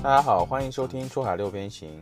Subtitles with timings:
[0.00, 2.00] 大家好，欢迎收听《出海六边形》。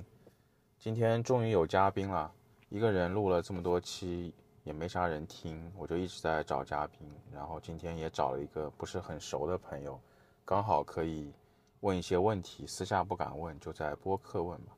[0.79, 2.31] 今天终于有嘉宾了，
[2.69, 4.35] 一个人录了这么多期
[4.65, 7.11] 也没啥人听，我就一直在找嘉宾。
[7.33, 9.99] 然后今天也找了一个不是很熟的朋友，
[10.45, 11.33] 刚好可以
[11.81, 14.73] 问一些问题，私下不敢问，就在播客问吧。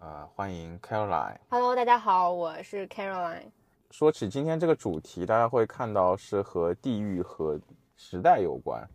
[0.00, 1.38] 呃，欢迎 Caroline。
[1.48, 3.50] Hello，大家好，我是 Caroline。
[3.90, 7.58] 说起今天这个主题，大家会看到是和地域和
[7.96, 8.86] 时代有关。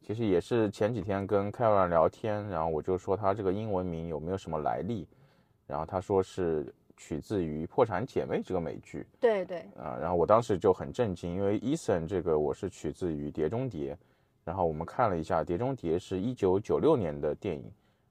[0.00, 5.06] 其实也是前几天跟 Caroline 聊天，然后我就说他这个英文名有没有什么来历，
[5.66, 13.94] 然后他说是取自于《破产姐妹》这个美剧对对，啊、然后我当时就很震惊，因为 Eason 这个我是取自于《碟中谍》，
[14.44, 17.70] 然后我们看了一下，《碟中谍》是一九九六年的电影，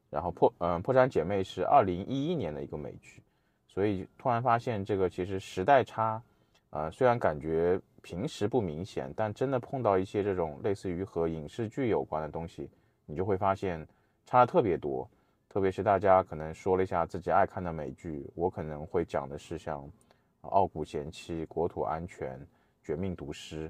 [0.09, 3.23] 然后破嗯、破产姐妹是二零一一年的一个美剧，
[3.67, 6.21] 所以突然发现这个其实时代差，
[6.69, 12.69] 呃，虽然感觉平时不明显，但真的碰到一些这种类似于和影视剧有关的东西，
[13.05, 13.85] 你就会发现
[14.25, 15.09] 差的特别多。
[15.49, 19.81] 特别是大家可能说了一下自己爱看的美剧，我可能会讲的是像
[20.41, 22.37] 《傲骨贤妻》《国土安全》
[22.83, 23.67] 《绝命毒师》，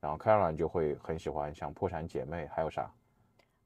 [0.00, 2.88] 然后 Caroline 就会很喜欢像《破产姐妹》，还有啥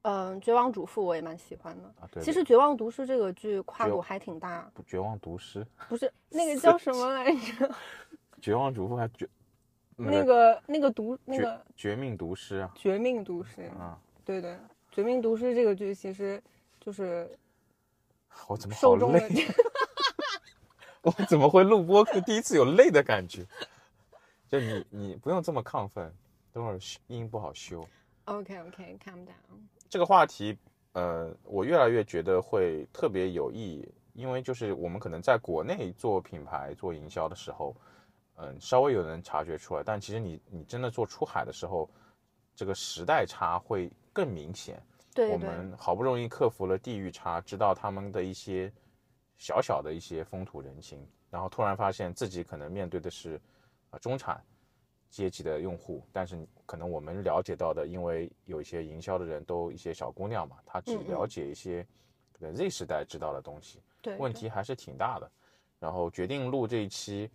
[0.02, 1.88] 嗯，绝望主妇我也蛮喜欢的。
[2.00, 2.08] 啊？
[2.10, 7.70] 对，其实《绝望毒师》这个剧跨度还挺大，对绝望毒师、不是 那个叫什么来着？
[8.40, 9.28] 绝望主妇还绝
[10.02, 13.98] 那个那个毒那个绝命毒师啊绝命毒师，啊！
[14.24, 14.52] 对对，
[14.90, 16.42] 《绝命毒师》这个剧其实
[16.80, 17.28] 就是
[18.46, 19.46] 我怎么好受众的累？
[21.02, 22.20] 我怎么会录播客？
[22.20, 23.44] 第一次有累的感觉。
[24.48, 26.12] 就你你不用这么亢奋，
[26.52, 27.86] 等会儿修音不好修。
[28.24, 29.58] OK OK，calm down。
[29.88, 30.58] 这个话题，
[30.92, 37.74] 呃，我越来越觉得会特别有意义，因为就是我们可能在国内做品牌、做营销的时候，
[38.42, 41.88] 嗯、稍微有人察觉出来，但其实你你真的做出海的时候，
[42.54, 44.76] 这个时代差会更明显。
[44.76, 48.72] 我对我们好不容易克服了地域差，知道他们的一些
[49.36, 53.34] 小小的一些风土人情，然后突然发现自己可能面对的是
[53.90, 54.42] 啊、呃中产
[55.10, 61.84] 阶级的用户，但是可能我们了解到的，因为有一些营销的人都一些小姑娘嘛，她只了解一些
[62.32, 65.30] 可能 Z 时代知道的东西，对，对问题还是挺大的。
[65.80, 67.28] 然后决定录这一期，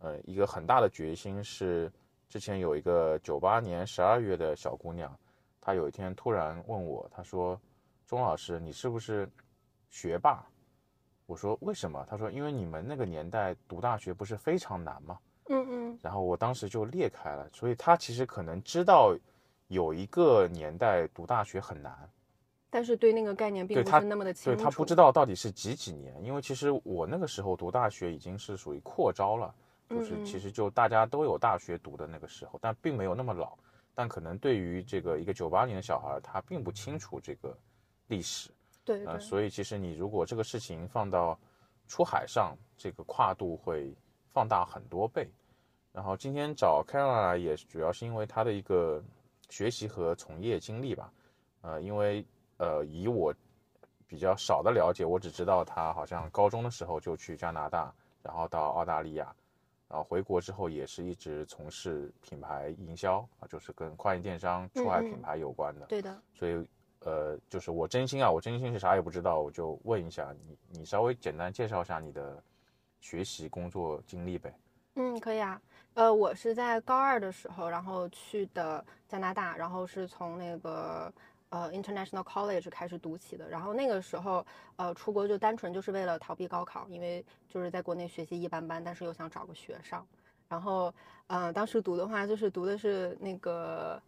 [0.00, 1.90] 呃，一个很大的决心是，
[2.28, 5.14] 之前有一个九八年十二月的小姑娘，
[5.60, 7.58] 她有一天突然问我，她说
[8.06, 9.28] ：“钟老师，你是不是
[9.88, 10.44] 学霸？”
[11.26, 15.18] 我说：“为什么？”她说：“因为你们那个年代读大学不是非常难吗
[15.48, 19.16] 嗯嗯，？”然后我当时就裂开了，所以她其实可能知道
[19.68, 22.10] 有一个年代读大学很难，
[22.70, 24.56] 但是对那个概念并不是那么的清楚。
[24.56, 29.54] 对他不知道到底是几几年，因为其实我那个时候读大学已经是属于扩招了，
[29.90, 33.58] 就是其实就大家都有大学读的那个时候，但并没有那么老。
[33.92, 37.54] 但可能对于这个一个九八年的小孩，他并不清楚这个
[38.06, 41.38] 历史，呃，对呃，所以其实你如果这个事情放到
[41.88, 43.92] 出海上，这个跨度会
[44.32, 45.28] 放大很多倍。
[45.92, 49.02] 然后今天找来也主要是因为他的一个
[49.48, 51.12] 学习和从业经历吧，
[51.62, 52.24] 呃，因为
[52.58, 53.34] 呃以我
[54.06, 59.34] 比较少的了解，我只知道他好像高中的时候就去加拿大，然后到澳大利亚，
[59.90, 65.86] 然后回国之后也是一直从事品牌营销啊，就是跟跨境电商、出海品牌有关的。
[65.86, 66.16] 对的。
[66.32, 66.64] 所以
[67.00, 72.40] 呃，就是我真心啊，我真心是啥也不知道，我就问一下你，你稍微简单介绍一下你的
[73.00, 74.54] 学习工作经历呗。
[74.94, 75.60] 嗯，可以啊。
[75.94, 81.12] 呃，我是在高二的时候，然后去的加拿大，然后是从那个
[81.50, 83.48] 呃 International College 开始读起的。
[83.48, 84.44] 然后那个时候，
[84.76, 90.04] 呃，出国就单纯就是为了逃避高考，因为就是在国内学习一般般，但是又想找个学上。
[90.48, 90.92] 然后，
[91.28, 94.02] 呃，当时读的话，就是读的是那个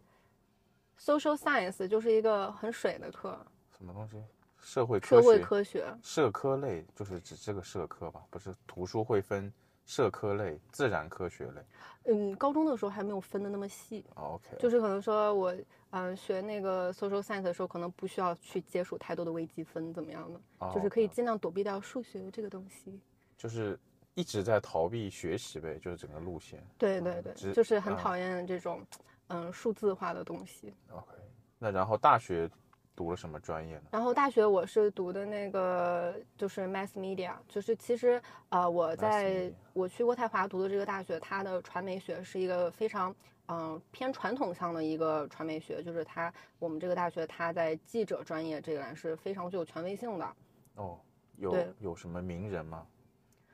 [0.99, 3.39] Social Science，就是一个很水的课，
[3.77, 4.21] 什么东西？
[4.59, 5.97] 社会科学社会、科学。
[6.01, 8.21] 社科类，就是指这个社科吧？
[8.29, 9.51] 不是图书会分
[9.85, 11.61] 社科类、自然科学类。
[12.05, 14.05] 嗯，高中的时候还没有分的那么细。
[14.15, 15.53] 哦 OK，就是可能说我
[15.95, 22.99] 嗯、学那个 social science 的时候，可能不需要去接触太多的微积分怎么样的，哦就是可以尽量躲避掉数学这个东西。
[23.37, 23.79] 就是
[24.15, 26.65] 一直在逃避学习呗，就是整个路线。
[26.79, 28.83] 对对只对，就是很啊讨厌这种
[29.27, 30.73] 嗯数字化的东西。
[30.89, 31.13] OK，
[31.59, 32.49] 那然后大学
[32.95, 33.83] 读了什么专业呢？
[33.91, 43.13] 然后大学我是读的那个就是 mass media，就是其实呃我在我去渥太华读的这个大学，它的传媒学是一个非常
[43.47, 50.35] 嗯、偏传统向的一个传媒学，就是它我们这个大学它在记者专业这个栏是非常具有权威性的。
[50.75, 50.97] 哦，
[51.35, 52.87] 有有什么名人吗？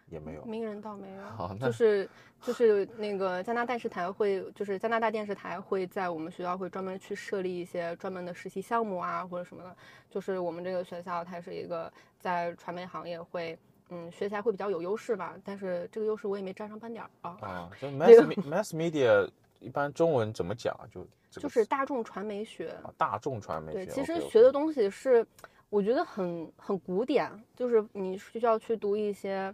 [0.10, 0.44] 也没有。
[0.46, 2.10] 名人倒没有，好，那就是
[2.42, 9.76] 就是那个加拿大电视台会，就是加拿大电视台会在我们学校会专门去设立一些专门的实习项目啊，或者什么的。
[10.10, 13.58] 就是我们这个学校它是一个在传媒行业会，
[13.90, 15.36] 嗯，学起来会比较有优势吧。
[15.44, 17.38] 但是这个优势我也没沾上半点儿啊。
[17.42, 19.30] 啊，就 mass mass media
[19.60, 20.84] 一般中文怎么讲啊？
[20.92, 25.24] 就就是大众传媒学，啊大众传媒对，学其实学的东西是，
[25.70, 29.54] 我觉得很很古典，就是你需要去读一些，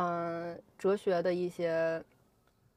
[0.00, 2.00] 嗯、哲学的一些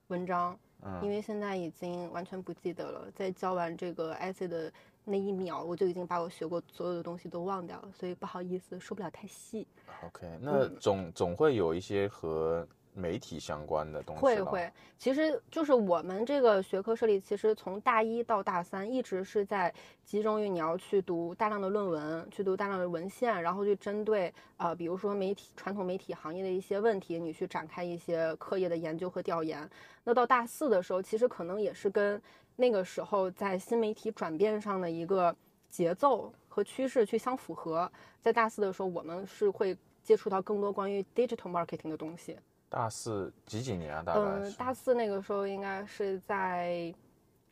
[0.08, 0.58] 文章，
[1.04, 3.08] 因嗯为现在已经完全不记得了。
[3.16, 4.74] 在教完这个 essay 的
[5.06, 9.68] 那一秒，我就已经把我学过所有的东西都忘掉了，所以不好意思，说不了太细。
[10.04, 19.74] OK，那嗯总总会有一些和媒体相关的东西会会，其实就是我们这个学科设立，其实从大一到大三一直是在
[20.04, 29.70] 集中于你要去读大量的论文，去读大量的文献，然后去针对呃，比如说媒体传统媒体行业的一些问题，你去展开一些课业的研究和调研。
[30.04, 32.22] 那到大四的时候，其实可能也是跟
[32.58, 35.34] 那个时候在新媒体转变上的一个
[35.70, 37.90] 节奏和趋势去相符合。
[38.20, 42.38] 在大四的时候，我们是会接触到更多关于 digital marketing 的东西。
[42.72, 44.02] 大四几几年啊？
[44.02, 46.92] 大概嗯，大四那个时候应该是在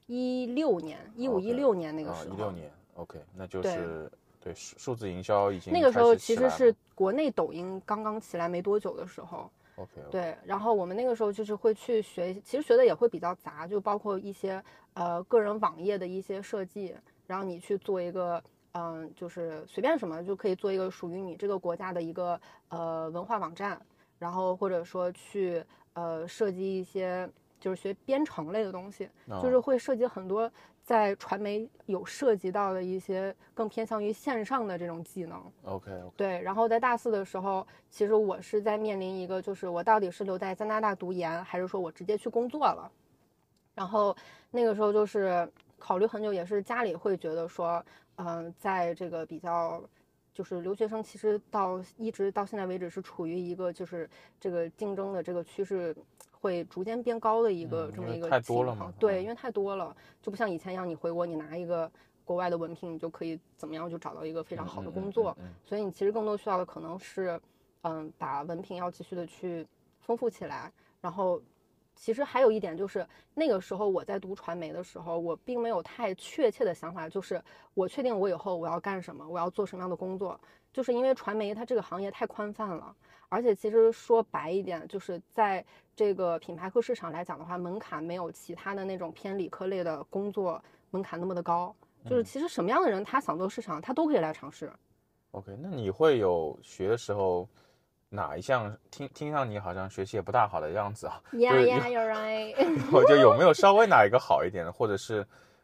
[0.07, 2.33] 一六年，一五一六年那个啊时候。
[2.33, 14.63] 一六年，OK，那就是对数数字营销已经那个时候其实是国内抖音刚刚起来没多久的时候，OK，对，然后我们那个时候就是会去学，其实学的也会比较杂，就包括一些
[14.93, 16.95] 呃个人网页的一些设计，
[17.27, 18.41] 然后你去做一个
[18.73, 22.39] 嗯、就是随便什么就可以做一个属于你这个国家的一个
[22.69, 23.81] 呃文化网站，
[24.19, 25.63] 然后或者说去
[25.93, 27.27] 呃设计一些
[27.59, 29.09] 就是学编程类的东西，
[29.41, 30.51] 就是哦会涉及很多
[30.83, 35.39] 在传媒有涉及到的一些更偏向于线上的这种技能。
[35.63, 42.91] OK OK，对，然后在大四的时候，其实我是在面临一个，就是我到底是留在加拿大读研，还是说我直接去工作了。
[43.75, 44.15] 然后
[44.51, 47.83] 那个时候就是考虑很久，也是家里会觉得说，
[48.15, 49.81] 嗯、在这个比较，
[50.39, 54.09] 就是留学生其实到一直到现在为止是处于一个就是
[54.39, 55.93] 这个竞争的这个趋势
[56.31, 61.91] 会逐渐变高的一个这么一个太多了嘛情况对，嗯因为太多了，就不像以前一样，你回国你拿一个
[62.23, 65.35] 国外的文凭，你就可以怎么样就找到一个非常好的工作。
[65.41, 67.37] 嗯嗯所以你其实更多需要的可能是，
[67.81, 69.67] 嗯，把文凭要继续的去
[69.99, 70.71] 丰富起来。
[71.01, 71.41] 然后，
[71.99, 77.43] 其实还有一点就是，那个时候我在读传媒的时候，我并没有太确切的想法，就是
[77.73, 80.39] 我确定我以后我要干什么，我要做什么样的工作。
[80.71, 82.95] 就是因为传媒它这个行业太宽泛了，
[83.27, 91.75] 而且其实说白一点，就是在这个品牌和市场来讲的话，门槛没有其他的那种偏理科类的工作门槛那么的高。
[92.05, 94.71] 就是嗯其实什么样的人他想做市场，他都可以来尝试。
[95.31, 97.49] OK，那你会有学的时候
[98.09, 102.55] 哪一项听听上你好像学习也不大好的样子啊？Yeah, 就是 yeah, you're right
[102.91, 105.17] 我就有没有稍微哪一个好一点的，或者是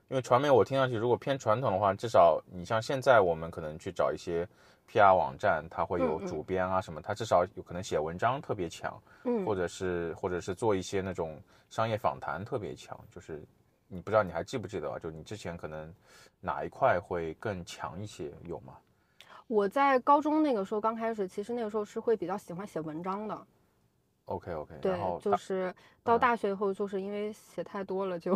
[0.09, 4.47] 因为传媒我听上去如果偏传统的话，至少你像现在我们可能去找一些
[4.87, 13.43] PR 网站，它会有主编啊什么，它至少有可能写文章特别强，嗯，或者是或者是做一些那种商业访谈特别强，就是
[13.87, 14.99] 你不知道你还记不记得啊？
[14.99, 15.91] 就你之前可能
[16.39, 18.73] 哪一块会更强一些，有吗？
[19.47, 23.47] 我在高中那个时候刚开始，其实那个时候是会比较喜欢写文章的。
[24.25, 28.33] OK OK，对就是到嗯大学以后，就是因为写太多了， 就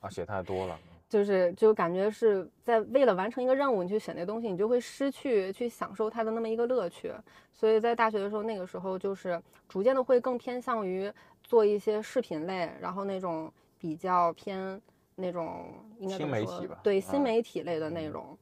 [0.00, 0.76] 啊写太多了，
[1.08, 7.14] 就是就感觉是在为了完成一个任务，你去写那东西，你就会失去去享受它的那么一个乐趣。
[7.52, 11.12] 所以在大学的时候，那个时候就是逐渐的会更偏向于
[11.44, 14.82] 做一些视频类，然后那种比较偏
[15.14, 18.36] 那种应该新怎么说媒体吧对新嗯媒体类的内容。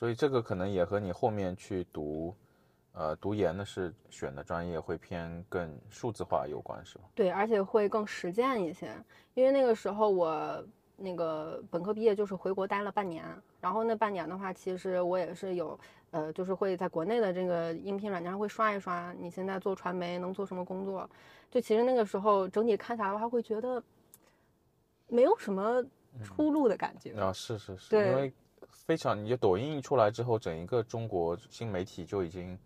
[0.00, 2.34] 所以这个可能也和你后面去读，
[2.92, 7.04] 呃，读研的是选的专业会偏更数字化有关，是吧？
[7.14, 8.96] 对，而且会更实践一些，
[9.34, 10.64] 因为那个时候我
[10.96, 13.26] 那个本科毕业就是回国待了半年，
[13.60, 15.78] 然后那半年的话，其实我也是有，
[16.12, 21.06] 呃，就是会在国内的这个应聘软件上会刷一刷，你现在做传媒能做什么工作？
[21.50, 23.82] 就其实那个时候整体看下来的话，会觉得
[25.08, 25.84] 没有什么
[26.24, 27.12] 出路的感觉。
[27.20, 28.32] 啊，是是是，对因为
[28.72, 32.58] 非常，你就抖音一出来之后，整一个中国新媒体就已经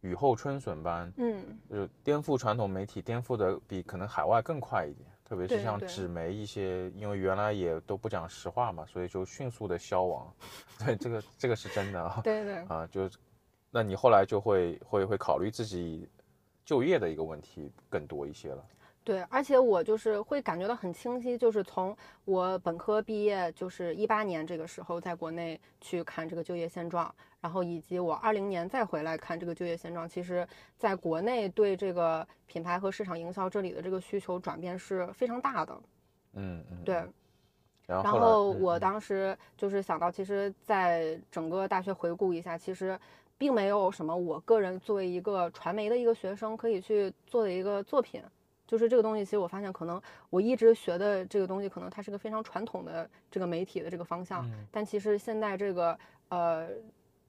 [0.00, 5.08] 雨后春笋般，嗯，就是颠覆传统媒体，颠覆的比可能海外更快一点。
[5.24, 10.32] 特别是像纸媒一些，因为原来也都不讲实话嘛，所以就迅速的消亡。
[10.78, 12.20] 对，这个这个是真的啊。
[12.22, 12.54] 对对。
[12.68, 13.18] 啊，就是，
[13.72, 16.08] 那你后来就会会会考虑自己
[16.64, 18.64] 就业的一个问题更多一些了。
[19.06, 30.44] 对，而且我就是会感觉到很清晰，就是从我本科毕业，就是一八年这个时候，在国内去看这个就业现状，然然后以及我二零年再回来看这个就业现状，其实
[30.76, 35.80] 在国内对这个品牌和市场营销这里的这个需求转变是非常大的。
[36.32, 36.96] 嗯嗯，对。
[37.86, 42.98] 然后然后我当时就是想到，其实在整个大学回顾一下，其实
[43.38, 48.20] 并没有什么我个人作为一个传媒的一个学生可以去做的一个作品。
[48.66, 54.48] 就是这个东西，其实我发现可能我一直学的这个东西，可能它是个非常传统的这个媒体的这个方向。
[54.70, 56.68] 但其实现在这个呃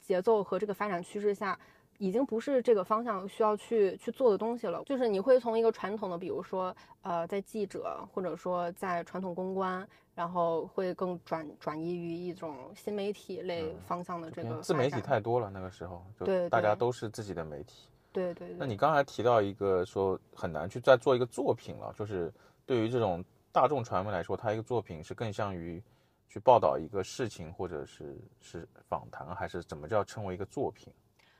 [0.01, 1.57] 节奏和这个发展趋势下，
[1.97, 4.83] 已经不是这个方向需要去去做的东西了。
[4.85, 9.87] 就是你会从一个传统的，比如说呃在记者或者说在传统公关。
[10.17, 17.87] 然后会更转转移于一种新媒体类方向的这个自媒体太多了，那个时候就大家都是自己的媒体。
[18.33, 18.55] 对对。
[18.57, 22.33] 那你刚才提到一个说很难去再做一个作品了，就是
[22.65, 25.81] 对于这种大众传媒来说，它一个作品是更像于
[26.27, 30.91] 去报道一个事情，或者是是访谈，还是怎么叫称为一个作品？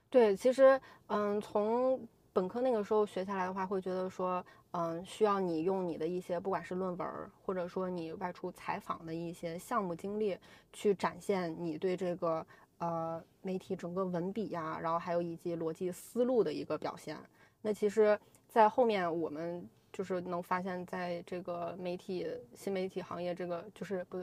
[0.09, 1.99] 对，其实嗯，从
[2.31, 4.43] 本科那个时候学下来的话，会觉得说。
[4.71, 7.07] 嗯，需要你用你的一些，不管是论文，
[7.43, 10.37] 或者说你外出采访的一些项目经历，
[10.71, 12.45] 去展现你对这个
[12.79, 17.17] 呃媒体整个文笔呀，然后还有以及逻辑思路的一个表现。
[17.61, 24.21] 那其实，在后面我们就是能发现，在这个媒体新媒体行业，这个就是不，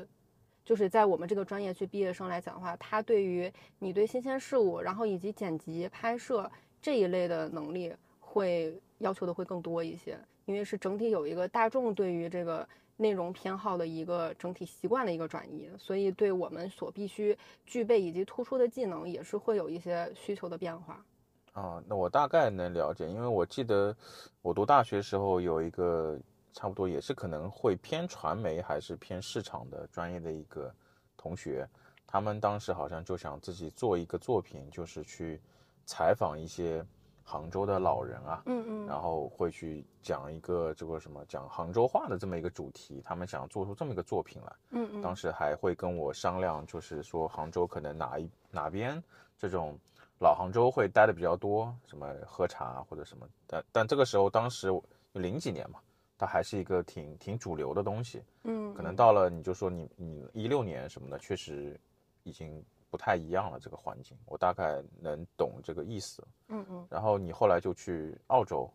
[0.64, 10.18] 就是在我们这个专业去毕业生来讲的话，他对于你对新鲜事物，然后以及剪辑拍摄这一类的能力，会要求的会更多一些。
[10.46, 17.36] 因为是整体有一个大众对于这个内容偏好的一个整体习惯的一个转移，所以对我们所必须
[17.66, 21.04] 具备以及突出的技能也是会有一些需求的变化。
[21.52, 23.96] 啊，那我大概能了解，因为我记得
[24.42, 26.18] 我读大学时候有一个
[26.52, 30.72] 差不多也是可能会偏传媒还是偏市场的专业的一个
[31.16, 31.68] 同学，
[32.06, 35.40] 他们当时好像就想自己做一个作品，就是去
[35.84, 36.84] 采访一些。
[37.24, 49.02] 杭州的老人啊，嗯嗯，然后会去讲一个这个什么讲杭州话的这么一个主题，他们想做出这么一个作品来，嗯嗯，当时还会跟我商量，就是说杭州可能哪一哪边
[49.38, 49.76] 这种
[50.20, 54.68] 老杭州会待的比较多，什么喝茶或者什么，但但这个时候当时
[55.12, 55.80] 零几年嘛，
[56.18, 61.80] 它还是一个挺挺主流的东西，嗯，可能到了你就说你你一六年什么的，确实
[62.22, 62.62] 已经。
[62.94, 66.22] 不太一样了，这个环境我大概能懂这个意思。
[66.46, 66.86] 嗯嗯。
[66.88, 68.70] 然后你后来就去澳洲。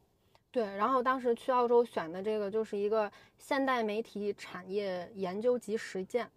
[0.52, 6.30] 对，然后当时去澳洲选的这个就是一个现代媒体产业研究及实践，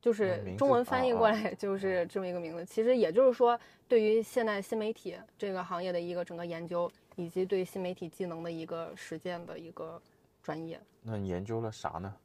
[0.00, 2.64] 就是中文翻译过来就是这么一个名字。
[2.64, 10.00] 其实也就是说，对于现代新媒体这个行业的一个整个研究，以及对新媒体技能的一个实践的一个
[10.42, 10.80] 专业。
[11.02, 12.16] 那你研究了啥呢？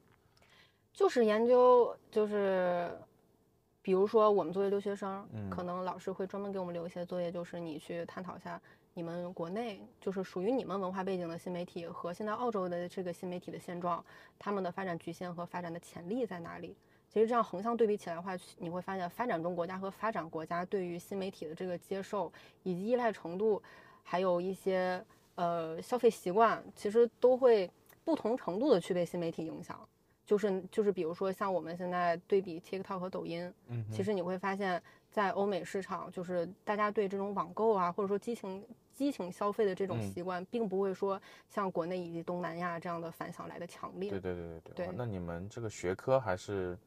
[0.93, 2.89] 就是研究，就是。
[3.81, 8.61] 比如说，我们作为留学生，可能老师会专门给我们留一些作业，就是你去探讨一下
[8.93, 14.03] 你们国内就是属于你们文化背景的新媒体和现在澳洲的这个新媒体的现状，
[14.37, 16.75] 他们的发展局限和发展的潜力在哪里？
[17.09, 22.31] 其实这样横向对比起来的话，你会发现发展中国家和发展国家对于新媒体的这个接受
[22.63, 23.61] 以及依赖程度，
[24.03, 25.03] 还有一些
[25.35, 27.69] 呃消费习惯，其实都会
[28.05, 29.77] 不同程度的去被新媒体影响。
[30.31, 44.09] 就是就是，比如说像我们现在对比 TikTok 和抖音，嗯，其实你会发现，在欧美市场，就是大家对这种网购啊，或者说激情激情消费的这种习惯，并不会说像国内以及东南亚这样的反响来的强烈。
[44.09, 44.89] 对对对对对。
[44.95, 46.77] 那你们这个学科还是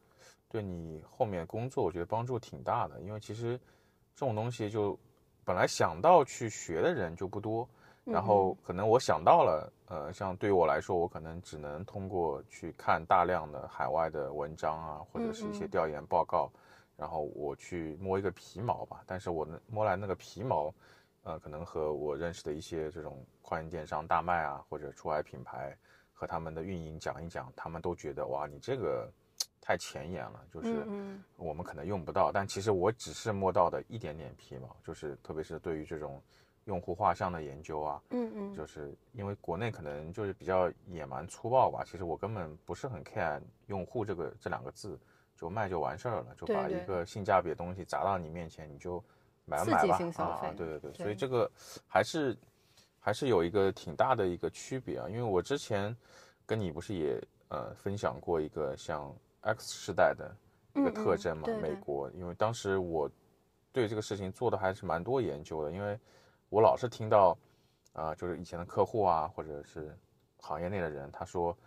[0.49, 3.61] 对你后面工作，我觉得帮助挺大的，因为其实
[4.17, 4.99] 这种东西就
[5.45, 7.69] 本来想到去学的人就不多。
[8.05, 16.53] 然后可能我想到了，呃，像对于我来说，我可能只能通过去看大量的海外的文章啊，或者是一些调研报告，
[16.99, 19.03] 然后我去摸一个皮毛吧。
[19.07, 20.71] 但是我摸来那个皮毛，
[21.23, 25.75] 呃，可能和我认识的一些这种跨境电商大卖啊，或者出海品牌
[26.13, 29.11] 和他们的运营讲一讲，他们都觉得哇，你这个
[29.63, 30.85] 太前沿了，就是
[31.39, 32.31] 我们可能用不到。
[32.31, 36.21] 但其实我只是摸到的一点点皮毛，就是特别是对于这种。
[36.65, 41.85] 用户画像的研究啊，嗯嗯，就是因为国内可能就是比较野蛮粗暴吧。
[41.85, 44.99] 其实我根本不是很 care 用户这个这两个字，
[45.37, 49.03] 就卖就完事儿了，就把一个性价比的东西砸到你面前，你就
[49.45, 50.55] 买买吧啊！
[50.57, 51.51] 对对对，所以这个
[51.87, 52.35] 还是
[52.99, 55.07] 还是有一个挺大的一个区别啊。
[55.07, 55.95] 因为我之前
[56.47, 60.35] 跟你不是也呃分享过一个像 X 时代的
[60.73, 63.11] 一个特征嘛，美国，因为当时我
[63.71, 65.99] 对这个事情做的还是蛮多研究的，因为。
[66.55, 67.37] 我老是听到，
[67.95, 69.93] 啊，就是以前的客户啊，或者是
[70.39, 71.59] 行业内的人，他说，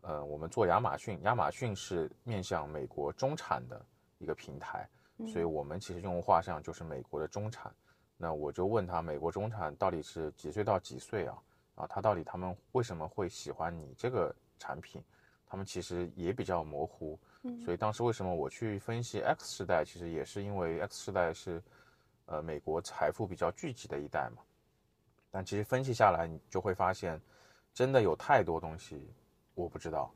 [0.00, 3.84] 呃，我们做亚马逊，亚马逊是面向美国中产的
[4.16, 4.88] 一个平台，
[5.30, 7.70] 所以我们其实用户画像就是美国的中产。
[8.16, 11.36] 那我就问他，美国中产到底是几岁到几岁啊？
[11.74, 15.04] 啊，他到底他们为什么会喜欢你这个产品？
[15.44, 17.20] 他们其实也比较模糊。
[17.62, 21.62] 所以当时为什么我去分析 X 世代，其实也是因为 X 世代是，
[22.32, 24.42] 呃，美国财富比较聚集的一代嘛。
[25.30, 27.20] 但其实分析下来，你就会发现，
[27.74, 29.06] 真的有太多东西
[29.54, 30.10] 我不知道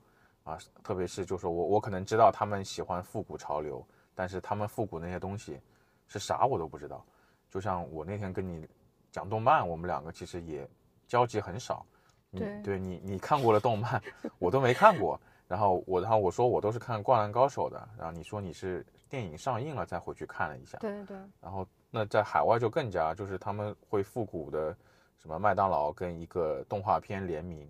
[0.45, 0.59] 啊。
[0.83, 5.61] 特别是就说我我可能知道他们喜欢复古潮流，但是他们复古那些东西
[6.07, 7.05] 是啥我都不知道。
[7.51, 8.67] 就像我那天跟你
[9.11, 10.67] 讲动漫，我们两个其实也
[11.07, 11.85] 交集很少。
[12.33, 14.03] 对，对你你看过的动漫，
[14.39, 15.21] 我都没看过。
[15.49, 17.89] 然后我然后我说我都是看《灌篮高手》的。
[17.97, 20.77] 然后你说你是电影上映了再回去看了一下。
[20.79, 21.17] 对对。
[21.41, 24.77] 然后那在海外就更加就是他们会复古的，
[25.19, 27.67] 什么麦当劳跟一个动画片联名，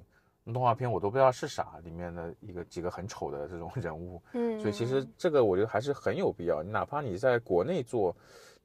[0.53, 4.21] 动画片我都不知道是啥，里面的一个几个很丑的这种人物。
[4.33, 4.59] 嗯。
[4.59, 6.63] 所以其实这个我觉得还是很有必要。
[6.63, 8.15] 你哪怕你在国内做。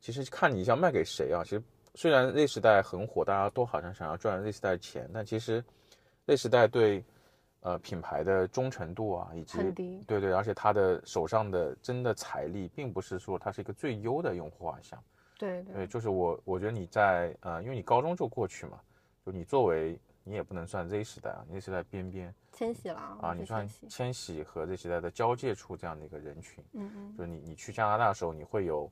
[0.04, 1.44] 其实看你想卖给谁啊？
[1.44, 1.62] 其实
[1.94, 5.64] 虽然 Z 时代很火，大家都好像想要赚 Z 时代的钱，但其实
[6.26, 7.06] Z 时代对
[7.60, 9.60] 呃品牌的忠诚度啊，以及
[10.08, 15.00] 对对，而且他的手上的真的财力，并不是说他是一个最优的用户画像。
[15.42, 18.80] 对对，就是我我觉得你在呃，因为你高中就过去嘛，
[19.26, 28.90] 就你作为你也不能算 Z 时代啊，Z 时代边边千禧了啊，你算千禧和 Z 时代的交界处这样的一个人群，嗯嗯，就是你你去加拿大的时候，你会有。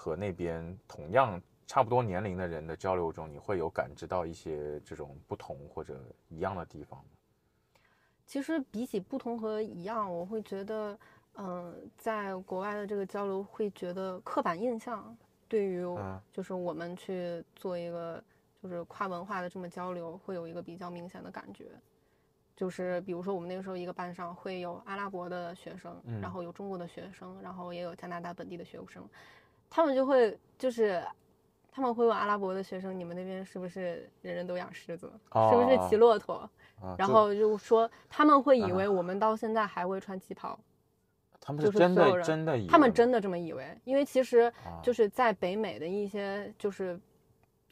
[0.00, 7.06] 和那边同样差不多年龄的人的交流中，你会有感知到一些这种不同或者一样的地方吗？
[8.24, 10.96] 其实比起不同和一样，我会觉得，
[11.34, 15.82] 嗯，在国外的这个交流会觉得刻板印象对于
[16.32, 18.22] 就是我们去做一个
[18.62, 21.66] 就是跨文化的这么交流，会有一个比较明显的感觉。
[22.54, 29.08] 就是比如说我们那个时候一个班上会有阿拉伯的学生，然后有中国的学生，然后也有加拿大本地的学生。
[29.70, 31.00] 他们就会就是，
[31.70, 35.12] 他们会问阿拉伯的学生：“你们那边是不是人人都养狮子？
[35.50, 36.50] 是不是骑骆驼？”
[36.98, 40.58] 然后就说他们会以为我们到现在还会穿旗袍。
[41.48, 47.00] 他们是真的真的，他们真的这么以为，因为其实就是在北美的一些就是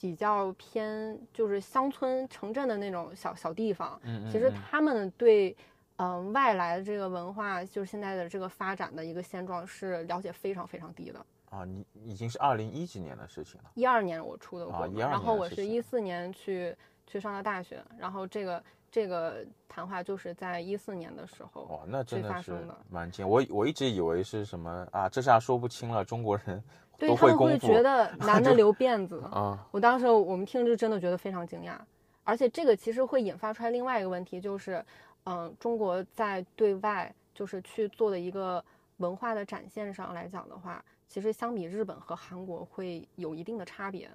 [0.01, 4.01] 比较偏就是乡村城镇的那种小小地方，
[4.33, 5.55] 其实他们对
[5.97, 11.27] 嗯外来的这个文化，就是现在的这个发展的一个现状是了解非常非常低的。
[11.51, 13.71] 啊，你已经是二零一几年的事情了。
[13.75, 16.75] 一二年我出的国，然后我是一四年去
[17.07, 18.65] 去上的大学，然后这个
[18.97, 23.29] 这个谈话就是在一四年的时候哦，那真的是蛮近。
[23.29, 26.65] 我我一直以为是什么啊，这下说不清了，中国人
[26.97, 29.69] 对他们会觉得男的 留辫子啊。
[29.71, 31.79] 我当时我们听着真的觉得非常惊讶，
[32.25, 34.83] 而且这个其实会引发出来另外一个问题，就是
[35.25, 38.65] 嗯，中国在对外就是去做的一个
[38.97, 40.83] 文化的展现上来讲的话。
[41.07, 44.11] 其实相比日本和韩国会有一定的差别，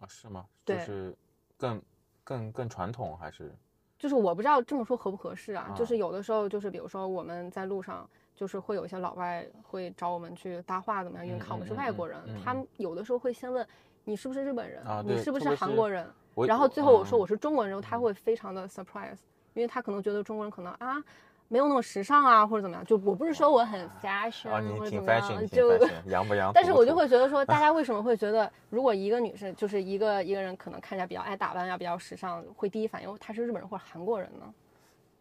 [0.00, 0.44] 啊，是吗？
[0.64, 1.16] 对，就是
[1.56, 1.80] 更
[2.24, 3.54] 更更传统还是？
[3.98, 5.72] 就是我不知道这么说合不合适啊。
[5.76, 11.26] 就是有的时候，就是比如说我们在路上，就是会有一些老外会找我们去搭话，怎么样？
[11.26, 13.66] 因为看我们是外国人，他们有的时候会先问
[14.04, 16.06] 你是不是日本人，你是不是韩国人？
[16.46, 19.18] 然后最后我说我是中国人，他会非常的 surprise，
[19.54, 21.02] 因为他可能觉得中国人可能啊。
[21.48, 22.84] 没有那么时尚啊，或者怎么样？
[22.84, 26.52] 就我不是说我很 fashion 或者怎么样，就洋不洋？
[26.52, 34.52] 但是我就会觉得说，大家 为什么会觉得，如果一个女生就是一个一个人，可能看起来比较爱打扮呀，比较时尚，会第一反应她是日本人或者韩国人呢？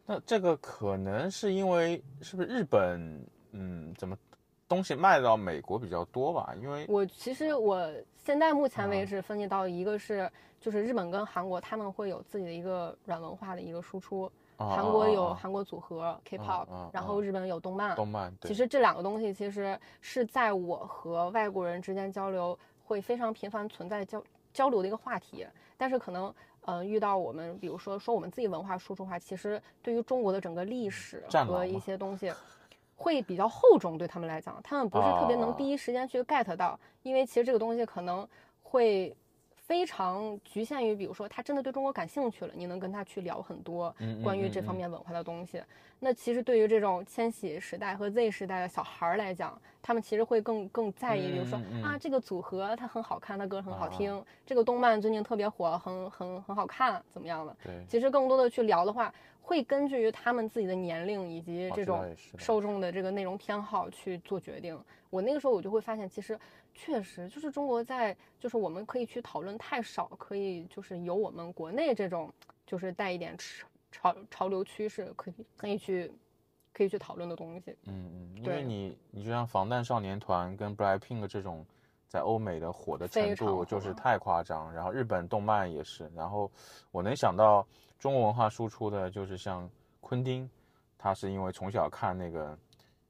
[0.07, 4.17] 那这个可能是因为是不是日本，嗯，怎么
[4.67, 6.53] 东西卖到美国比较多吧？
[6.61, 14.31] 因为我其实我现在目前为止分析到一个是，就是日本跟韩国他们会有自己的一个软文化的一个输出。
[14.57, 17.95] 韩国有韩国组合 K-pop，然后日本有动漫。
[17.95, 25.45] 动漫，其实这两个东西其实是在我和外国人之间交流会非常频繁存在交交流的一个话题。
[25.77, 26.33] 但是可能，
[26.65, 32.31] 嗯，遇到我们，比如说说我们自己文化输出话，其实对于中国的整个历史和一些东西，
[32.95, 33.97] 会比较厚重。
[33.97, 38.25] 对他们来讲，他们不是特别能第一时间去 get 到，因为其实这个东西可能
[38.63, 39.15] 会。
[39.67, 45.62] 非常局限于，比如说他真的对中国感兴趣了，你能跟他去聊很多关于这方面文化的东西。
[45.99, 57.58] 那其实对于这种千禧时代和 Z 时代的小孩儿来讲，他们其实会更更在意，比如说啊，这个组合它很好看，它歌很好听，这个动漫最近特别火，很很很好看，怎么样的？
[57.63, 62.06] 对，其实更多的去聊的话，会根据于他们自己的年龄以及这种
[62.38, 64.80] 受众的这个内容偏好去做决定。
[65.10, 66.39] 我那个时候我就会发现，其实。
[66.75, 72.31] 确实，就是中国在，就是我们可以去讨论太少，可以就是有我们国内这种，
[72.65, 76.11] 就是带一点潮潮潮流趋势，可以可以去
[76.73, 77.75] 可以去讨论的东西。
[77.85, 81.65] 嗯嗯，因为你你就像防弹少年团跟 BLACKPINK 这种，
[82.09, 86.51] 在欧美的火的程度就是太夸张，然后日本动漫也是，然后
[86.91, 87.65] 我能想到
[87.97, 89.67] 中国文化输出的就是像
[90.01, 90.47] 昆汀，
[90.97, 92.57] 他是因为从小看那个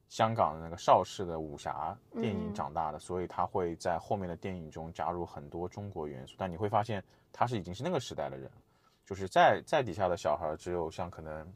[0.10, 8.50] 香港的那个邵氏的武侠电影嗯长大的，所以他会在后面的电影中加入很多中国元素，但你会发现他是已经是那个时代的人，
[9.06, 11.54] 就是在在底下的小孩只有像可能。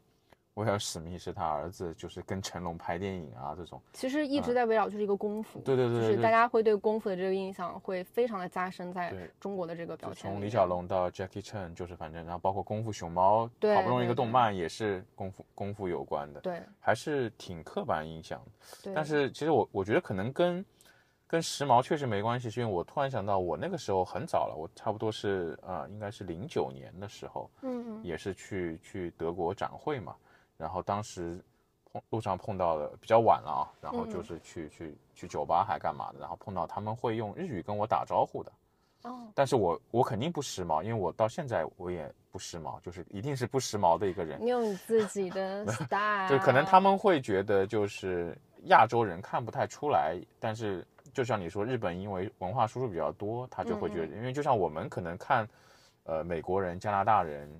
[0.60, 10.40] 威尔史密斯他儿子就是跟成龙拍电影啊这种，其实一直在围绕就是一个功夫，对对对对就是大家会对功夫的这个印象会非常的加深在中国的这个就标签里面。
[10.40, 18.50] 从李小龙到 Jackie Chan，就是反正然后包括功夫熊猫，对好不容易一个动漫也是功夫功夫有关的，对还是挺刻板印象的。
[18.82, 20.64] 对，但是其实我我觉得可能跟
[21.26, 30.16] 跟时髦确实没关系，是因为我突然想到我那个时候很早了，我差不多是呃应该是零九年的时候，嗯嗯也是去去德国展会嘛，
[30.60, 31.42] 然后当时
[31.90, 34.24] 碰路上碰到的比较晚了啊，然后就嗯。
[34.24, 38.52] 是去去去酒吧还干嘛的，然后碰到他们会用日语跟我打招呼的，
[39.04, 55.48] 哦，但是我我肯定不时髦，因为我到现在我也不时髦，就是一定是不时髦的一个人，你有你自己的 style，就可能他们会觉得就是亚洲人看不太出来，但是就像你说，日本因为文化输出比较多，他就会觉得，因为就像我们可能看，
[56.04, 57.50] 呃，美国人、加拿大人。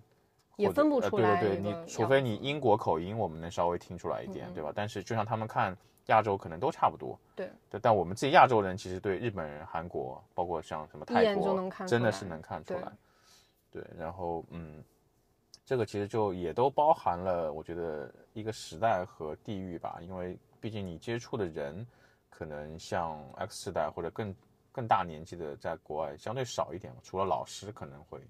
[0.61, 4.73] 也分不呃出来对对对，你除非你英国口音，我们能稍微听出来一点，嗯对吧？
[4.75, 7.19] 但是就像他们看亚洲，可能都差不多。
[7.37, 12.93] 对对，但我们自己亚洲人其实对日本人、韩国，包括像什么泰国，真的是能看出对来。
[13.71, 14.83] 对，然后嗯，
[15.65, 21.87] 这个其实就也都包含了，我觉得一个时代和地域吧，因为毕竟你接触的人，
[22.29, 24.35] 可能像 X 世代或者更
[24.73, 28.21] 更大年纪的，在国外相对少一点，除了老师可能会，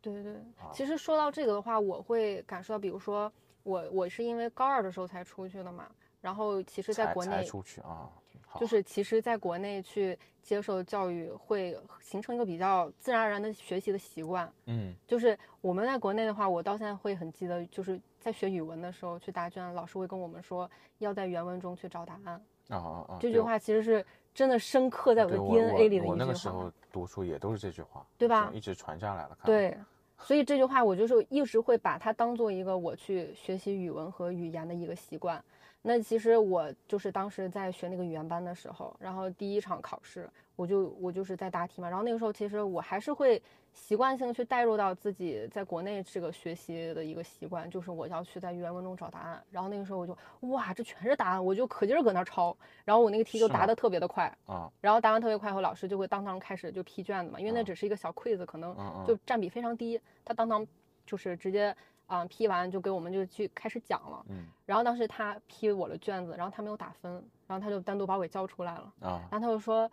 [0.00, 3.30] 对对，啊其实说到这个的话，我会感受到，比如说
[3.62, 5.88] 我我是因为高二的时候才出去的嘛，
[6.20, 8.10] 然后其实在国内才出去啊，
[8.46, 14.50] 好就是其实在国内去接受教育会形成一个比较自然而然的学习的习惯。
[14.66, 22.34] 嗯就是我们在国内的话，我到现在会很记得，就是在学语文的时候去答卷，老师会跟我们说要在原文中去找答案。
[22.68, 24.04] 啊啊啊，这句话其实是
[24.34, 26.10] 真的深刻在我的 DNA 里的一句话。
[26.10, 29.38] 我那个时候读书也都是这句话，对吧一直传下来了。
[29.44, 29.76] 对，
[30.18, 35.42] 所以这句话我就是一直会把它当做一个我去学习语文和语言的一个习惯。
[35.80, 43.40] 那其实我就是当时在学那个语言班的时候，然后第一场考试，我就我就是在答题嘛，然后那个时候其实我还是会
[43.80, 49.42] 习惯性去带入到自己在国内这个学习的一个习惯，就是我要去在原文中找答案。
[49.50, 60.66] 然后那个时候我就哇，这全是答案，我就可劲儿搁那儿抄，然后我那个题就答吗的特别的快，啊，然后答完特别快后，老师就会当堂开始就批卷子嘛，因为那啊只是一个小 quiz，可能就占比非常低，他当堂
[61.06, 61.74] 就是直接
[62.06, 64.22] 啊、批完就给我们就去开始讲了。
[64.28, 67.10] 嗯然后当时他批我的卷子，然后他没有打分，
[67.46, 69.90] 然后他就单独把我给叫出来了，啊然后他就说。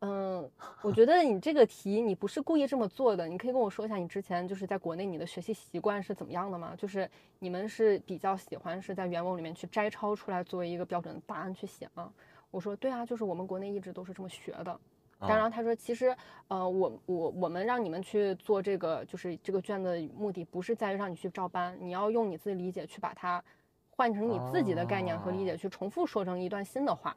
[0.00, 0.48] 嗯，
[0.82, 6.74] 我觉得你这个题你不是故意这么做的，你可以跟我说一下你之前就是在国内你的学习习惯是怎么样的吗？
[6.78, 12.12] 就是你们是比较喜欢是在原文里面去摘抄出来作为一个标准的答案去写吗？
[12.50, 14.78] 我说对啊，就是我们国内一直都是这么学的。
[15.20, 23.42] 当然，他说其实，呃，我我我们让你们去做这个，就是这个卷子的目的不是在于让你去照搬，你要用你自己理解去把它
[23.90, 27.16] 换成你自己的概念和理解，去重复说成一段新的话。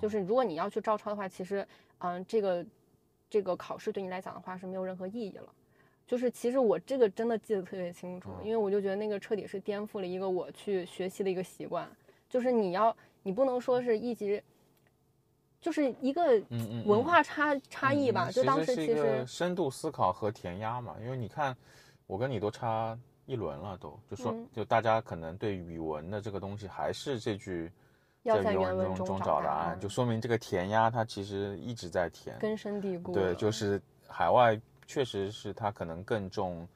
[0.00, 1.66] 就是如果你要去照抄的话，其实，
[1.98, 2.64] 嗯、这个
[3.28, 5.48] 这个考试对你来讲的话是没有任何意义了。
[6.06, 11.88] 就是其实我这个真的记得特别清楚，因为我就觉得那个彻底是颠覆了一个我去学习的一个习惯，
[12.28, 14.42] 就是你要你不能说是一直。
[15.60, 16.42] 就是一个
[16.84, 21.56] 文化差、差异吧，嗯就当时其实深度思考和填鸭嘛，因为你看，
[22.08, 24.48] 我跟你都差一轮了都，就说、嗯。
[24.52, 27.70] 就大家可能对语文的这个东西还是这句
[28.22, 36.66] 要在原原文中找答答案，就说明这个填鸭它其实一直在填，根深蒂固对，就是海外确实是它可能更重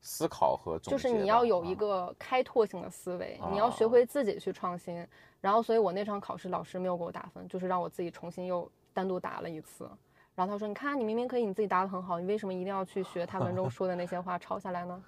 [0.00, 5.06] 思考和总就是你要有一啊个开拓性的思维，啊你要学会自己去创新。
[5.42, 9.88] 然后，所以我那场考试老师没有给我打分，就是让我自己重新又单独答了一次。
[10.34, 15.02] 然后他说：“你看，你明明可以你自己答的很好，你为什么一定要去学他文中 说的那些话抄下来呢？”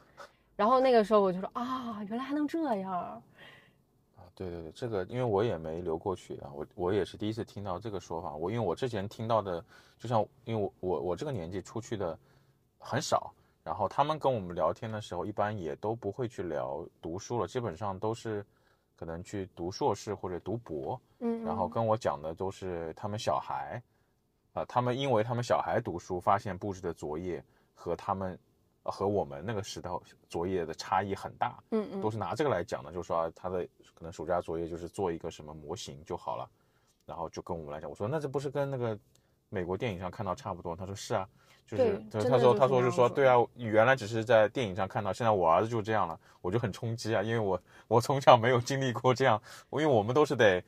[0.57, 3.23] 然后那个时候我就说：“啊，原来还能这样。
[4.33, 8.35] 啊，对对对，这个因为我也没留过去啊，我我也是第一次听到这个说法。
[8.35, 9.65] 我因为我之前听到的，
[9.99, 12.19] 就像因为我我我这个年纪出去的
[12.79, 18.45] 很少，然后他们跟我们聊天的时候，一般也都不会去聊读书了，基本上都是
[18.97, 23.81] 可能去读硕士或者读博，”嗯，然后跟我讲的都是他们小孩，
[24.55, 27.43] 啊、他们因为他们小孩读书，发现布置的作业
[27.75, 28.39] 和他们
[28.85, 29.91] 和我们那个时代
[30.29, 36.49] 作业的差异很大，嗯嗯，都是拿这个来讲的，就是说他的可能暑假作业就是做一个什么模型就好了，
[37.07, 38.99] 然后就跟我们来讲，我说那这不是跟那个
[39.49, 40.75] 美国电影上看到差不多？
[40.75, 41.29] 他说是啊，
[41.67, 49.41] 就是对他说他说就说对啊，原来只是在电影上看到，现在我儿子就这样了，我就很冲击啊，因为我我从小没有经历过这样，
[49.71, 50.63] 因为我们都是得。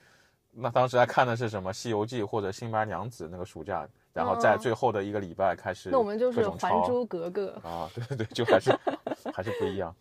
[0.57, 7.61] 那当时还看的是什么《西游记》或者《新白娘子》那个暑假，然后在哦最后的一个礼拜开始那我们就是《还珠格格》。
[7.69, 8.71] 啊，对对对，就还是
[9.35, 9.95] 还是不一样，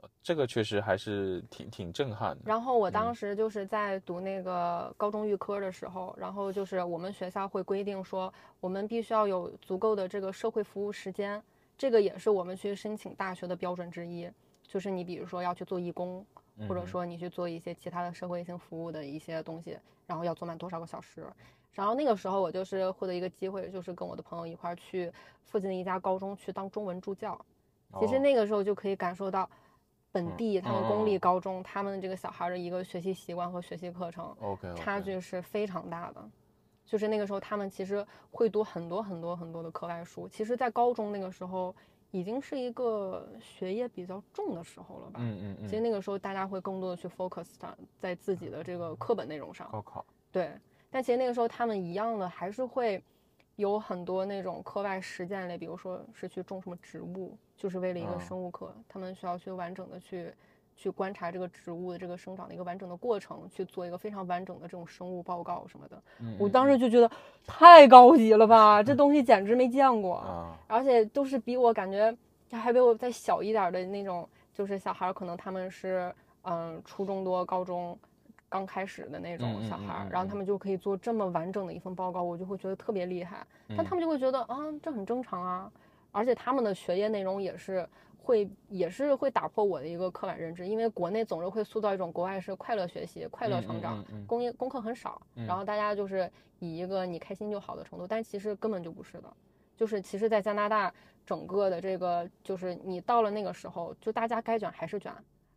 [0.00, 2.42] 呃这个确实还是挺挺震撼的。
[2.46, 11.42] 然后我嗯当时就是在读那个高中预科的时候，然后就是我们学校会规定说，我们必须要有足够的这个社会服务时间，
[11.76, 14.30] 这个也是我们去申请大学的标准之一。
[14.66, 16.24] 就是你比如说要去做义工，
[16.66, 21.26] 或者嗯说你去做一些其他的社会性服务的一些东西，然后要做满多少个小时。
[21.72, 25.10] 然后那个时候我就是获得一个机会，就是跟我的朋友一块儿去
[25.46, 27.38] 附近的一家高中去当中文助教。
[27.98, 29.48] 其实哦那个时候就可以感受到
[30.10, 36.22] 本嗯地他们嗯公立嗯高中他们这个小孩的一个学习习惯和学习课程 OK 差距是非常大的。
[36.84, 40.28] 就是那个时候他们其实会读很多很多很多的课外书。
[40.28, 41.74] 其实，在高中那个时候
[42.10, 45.20] 已经是一个学业比较重的时候了吧？
[45.22, 49.68] 嗯嗯嗯，其实那个时候大家会更多的去 focus 上在自己的这个课本内容上。
[49.70, 50.50] 高考对，
[50.92, 53.02] 但其实那个时候他们一样的还是会
[53.56, 60.32] 有很多那种课外实践类，比如说是去种什么植物，就是为了一个嗯生物课，他们需要去完整的去
[60.76, 66.02] 去观察这个植物的这个生长的一个完整的过程，去做一个非常完整的这种生物报告什么的。
[66.20, 67.10] 嗯我当时就觉得
[67.46, 70.16] 太高级了吧，这东西 简直没见过。
[70.16, 72.14] 啊，而且都是比我感觉
[72.50, 77.96] 还比我再小一点的那种，就是小孩，可能他们是嗯初中多、高中
[78.52, 83.46] 刚开始的那种小孩然后他们就可以做这么完整的一份报告，我就会觉得特别厉害。
[83.68, 85.72] 但嗯他们就会觉得啊，这很正常啊，
[86.10, 87.88] 而且他们的学业内容也是。
[88.24, 99.24] 会也是会打破我的一个刻板认知，因为国内总是会塑造一种国外是快乐学习、快乐成长，嗯嗯嗯功业功课很少，嗯然后大家就是以一个你开心就好的程度，但其实根本就不是的。
[99.76, 100.94] 就是其实，在加拿大
[101.26, 105.12] 整个的这个，就是你到了那个时候，就大家该卷还是卷，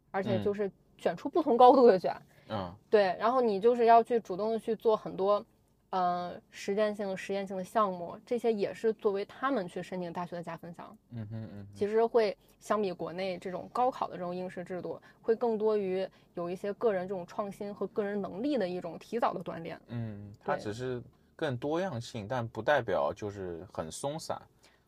[0.09, 2.19] 而且嗯就是卷出不同高度的卷。
[2.49, 5.43] 嗯对，然后你就是要去主动的去做很多，
[5.89, 10.97] 呃，实践性、实验性的项目，这些也是作为他们去申请大学的加分项。
[11.11, 19.79] 嗯哼嗯哼，其实会相比国内这种高考的这种应试制度，会更多于有一些个人这种创新和个人能力的一种提早的锻炼。
[19.87, 21.01] 嗯，它只是
[21.35, 24.41] 更多样性，但不代表就是很松散，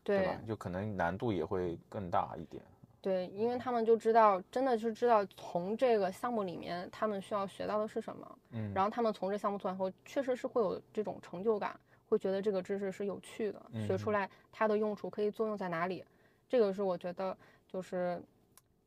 [0.04, 0.40] 对对吧？
[0.46, 2.62] 就可能难度也会更大一点。
[3.00, 16.04] 对，因为他们就知道，真的就知道从这个项目里面他们需要学到的是什么，嗯，然后他们从这项目做完后，确实是会有这种成就感，会觉得这个知识是有趣的，学出嗯来它的用处可以作用在哪里，
[16.48, 17.36] 这个是我觉得
[17.68, 18.20] 就是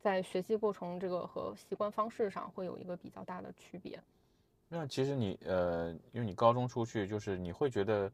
[0.01, 3.97] 在学习过程这个和习惯方式上会有一个比较大的区别。
[4.67, 8.11] 那其实你呃，因为你高中出去，就是你会觉得，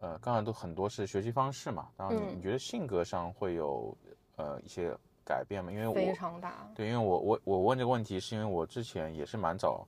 [0.00, 2.36] 呃，刚才都很多是学习方式嘛，然后你、嗯。
[2.36, 3.96] 你觉得性格上会有
[4.36, 4.96] 呃一些
[5.30, 5.70] 改变吗？
[5.70, 9.86] 因为我非常大，对，因为我我我问这个问题，是因为我之前也是蛮早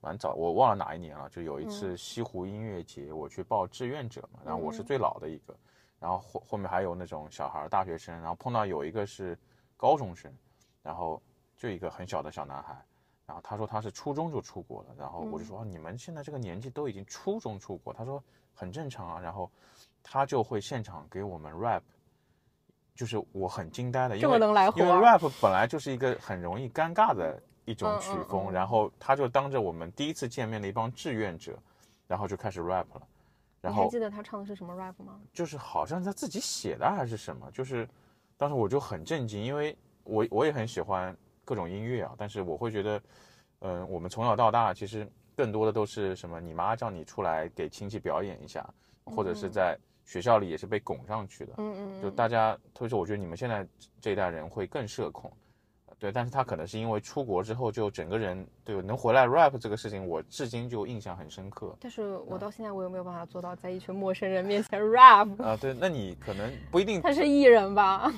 [0.00, 5.54] 蛮早，我忘了哪一年了，就有一次西湖音乐节，我去报志愿者嘛，然后我是嗯最老的一个，
[6.00, 9.38] 然后后后面还有那种小孩大学生，然后碰到有一个是
[9.76, 10.34] 高中生，
[10.82, 11.22] 然后
[11.56, 12.76] 就一个很小的小男孩。
[13.26, 18.20] 然后他说他是初中就出国了，然后我就说、哦你们现在这个年纪都已经初中出国，他说
[18.52, 19.48] 很正常啊，然后
[20.02, 21.80] 他就会现场给我们 rap，
[22.94, 28.52] 就是我很惊呆的，因为能来因为 rap 本来就是一个很容易尴尬的一种曲风，嗯。
[28.52, 31.58] 然后他就当着我们第一次见面的一帮志愿者，
[32.06, 33.02] 然后就开始 rap 了，
[33.60, 35.18] 然后你还记得他唱的是什么 rap 吗？
[35.32, 37.88] 就是好像他自己写的还是什么，就是
[38.36, 43.02] 当时我就很震惊，因为我我也很喜欢各种音乐啊，但是我会觉得，
[43.60, 48.68] 嗯、我们从小到大其实更多的都是什么，你妈叫你出来给亲戚表演一下，
[49.04, 49.52] 或者是嗯。
[49.52, 49.78] 在
[50.10, 53.64] 学校里也是被拱上去的，嗯嗯，嗯就大家，特别是我觉得你们现在
[54.00, 55.32] 这一代人会更社恐，
[56.00, 61.76] 对，但是他可能是因为出国之后就整个人对能回来 rap 这个事情，我至今就印象很深刻。
[61.78, 65.40] 但是我嗯到现在我也没有办法做到在一群陌生人面前 rap？
[65.40, 68.12] 啊、对，那你可能不一定他是艺人吧？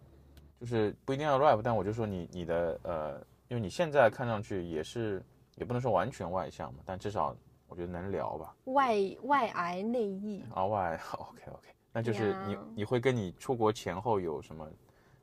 [0.58, 5.22] 就是不一定要 rap，但我就说你你的呃，因为你现在看上去也是，
[5.56, 7.36] 也不能说完全外向嘛，但至少
[7.74, 8.54] 我觉得能聊吧。
[8.66, 14.64] 外外癌内溢，啊外 OK OK，那就是你呀你会跟你出国前后有什么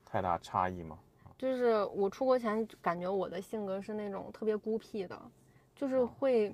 [0.03, 0.99] 太大差异吗？
[1.37, 5.31] 就是我出国前感觉我的性格是那种特别孤僻的，哦
[5.73, 6.53] 就是会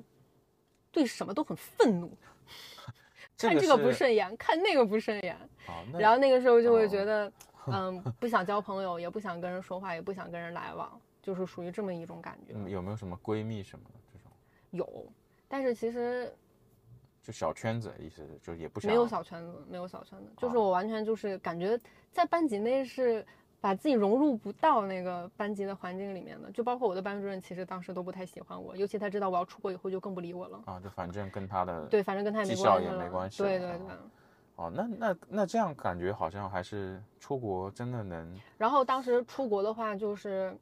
[0.91, 2.11] 对什么都很愤怒，
[3.35, 5.35] 看个这个不顺眼，看那个不顺眼，
[5.97, 7.31] 然后那个时候就会哦觉得
[7.65, 12.53] 嗯，不想交朋友，也不想跟人说话，也不想跟人来往，就是属于这么一种感觉。
[12.55, 14.31] 嗯有没有什么闺蜜什么的这种？
[14.71, 15.11] 有，
[15.47, 16.33] 但是其实
[17.21, 21.79] 就小圈子，意思是就也不想没有小圈子，没有小圈子，就是啊我完全就是感觉
[22.11, 23.25] 在班级内是
[23.59, 30.61] 把自己融入不到那个班级的环境里面的，就包括我的班主任，其实当时都不太喜欢我，尤其他知道我要出国以后，就更不理我了。
[30.65, 32.97] 啊，就反正跟他的对，反正跟他也没绩效关系了。
[32.97, 33.97] 也没关系对对对。
[34.57, 40.55] 哦，那那那这样感觉好像还是出国真的能然后当时出国的话，就是，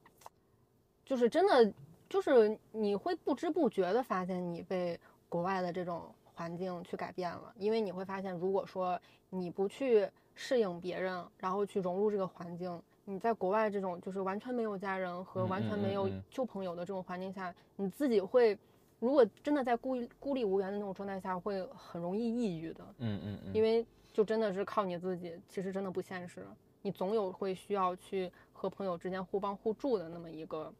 [1.06, 1.74] 就是真的，
[2.16, 4.98] 就是你会不知不觉的发现你被
[5.28, 8.98] 国外的这种环境去改变了，因为你会发现，如果说
[9.30, 18.58] 你不去适应别人，然后去融入这个环境，你在国外这种就是完全没有家人和完全没有旧朋友的这种环境下，你自己会，
[19.02, 22.86] 如果真的在孤孤立无援的那种状态下，会很容易抑郁的。
[23.00, 26.48] 嗯嗯嗯，因为就真的是靠你自己，其实真的不现实。
[26.82, 30.74] 你总有会需要去和朋友之间互帮互助的那么一个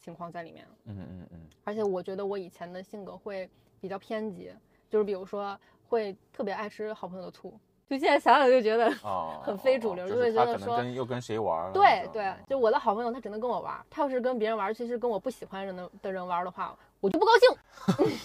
[0.00, 0.66] 情况在里面。
[0.84, 3.48] 嗯嗯嗯而且我觉得我以前的性格会
[3.80, 4.52] 比较偏激，
[4.88, 5.58] 就是比如说
[5.88, 7.50] 会特别爱吃好朋友的醋，
[7.88, 18.18] 就现在想想就觉得哦， 很非主流哦就就是他可能会觉得说跟又跟谁玩了对对就我的好朋友他只能跟我玩，他要是跟别人玩，其实跟我不喜欢人的的人玩的话，我就不高兴。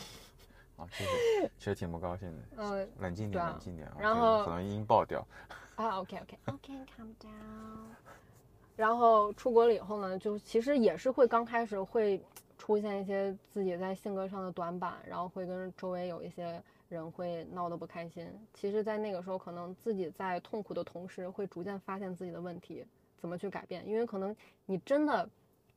[0.77, 5.25] 啊， 其实其实挺不高兴的， 嗯冷静点，冷静点啊，然后可能音爆掉。
[5.75, 7.89] 啊，OK OK OK calm down。
[8.83, 12.21] 然后出国了以后呢，就其实也是会刚开始会
[12.57, 18.27] 出现一些自己在性格上的短板，然后会跟周围有一些人会闹得不开心。
[18.53, 22.83] 其实，在那个时候，可能自己在痛苦的同时，会逐渐发现自己的问题，
[23.15, 23.87] 怎么去改变。
[23.87, 25.29] 因为可能你真的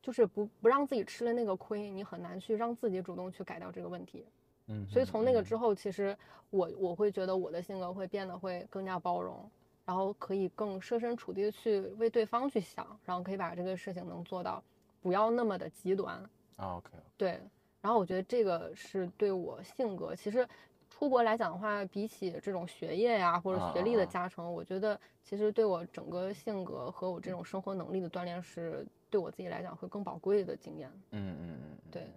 [0.03, 4.27] 就是不不让自己吃了那个亏，你很难去让自己主动去改掉这个问题。
[4.67, 6.17] 嗯，所以从那个嗯之后，其实
[6.51, 9.49] 我我会觉得我的性格会变得会更加包容，
[9.87, 14.63] 然后可以更设身处地的去为对方去想，然后可以把这个事情能做到
[15.01, 16.17] 不要那么的极端。
[16.57, 17.41] 啊，OK，对，
[17.81, 20.47] 然后我觉得这个是对我性格，其实
[20.91, 30.91] 出国来讲的话，比起这种学业呀或者学历的啊啊啊加成，我觉得其实对我整个性格和我这种生活能力的锻炼是对我自己来讲会更宝贵的经验。
[31.11, 32.09] 嗯嗯嗯，对，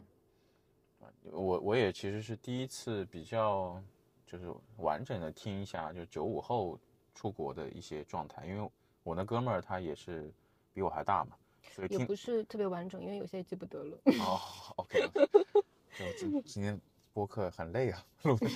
[1.32, 3.80] 我我也其实是第一次比较
[4.26, 6.80] 就是完整的听一下，就九五后
[7.20, 8.72] 出国的一些状态，因为
[9.04, 10.32] 我那哥们儿他也是
[10.72, 11.36] 比我还大嘛，
[11.70, 13.98] 所以听也不是特别完整，因为有些记不得了。
[14.24, 14.40] 哦
[14.78, 15.06] ，OK，
[15.98, 16.80] 就今今天
[17.12, 18.48] 播客很累啊，录的。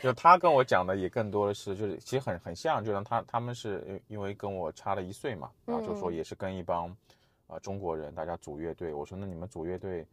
[0.00, 6.96] 就他跟我讲的也更多的是，就是其实很很像，就像他他们是因因为跟我差了一岁嘛，然后就说嗯也是跟一帮
[7.48, 10.06] 呃中国人大家组乐队，我说那你们组乐队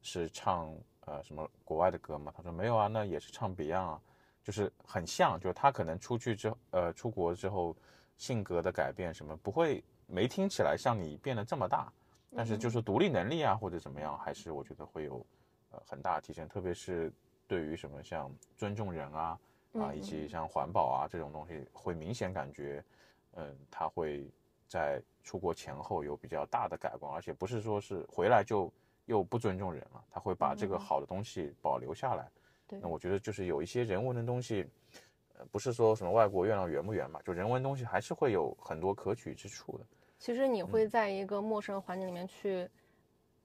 [0.00, 2.32] 是唱呃什么国外的歌吗？
[2.34, 4.00] 他说没有啊，那也是唱 Beyond 啊，
[4.42, 7.76] 就是很像，就是他可能出去之后呃出国之后
[8.16, 11.92] 性格的改变什么不会没听起来像你变得这么大，
[12.34, 15.24] 但是就是独立能力啊或者怎么样，还是我觉得会有
[15.70, 17.12] 呃很大的提升，特别是
[17.46, 19.38] 对于什么像尊重人啊啊
[19.74, 22.84] 嗯以及像环保啊这种东西，会明显感觉，
[23.34, 24.28] 嗯，他会
[24.66, 28.72] 在出国前后有比较大的改观，而且不是说是回来就
[29.06, 30.80] 又不尊重人了，他会把这个嗯。
[30.80, 32.24] 好的东西保留下来。
[32.24, 32.41] 对
[32.80, 34.66] 那我觉得就是有一些人文的东西，
[35.36, 39.84] 呃，不是说什么外国月亮圆不圆嘛，就人文东西还是会有很多可取之处的。
[40.18, 42.68] 其实你会在一个陌生环境里面去，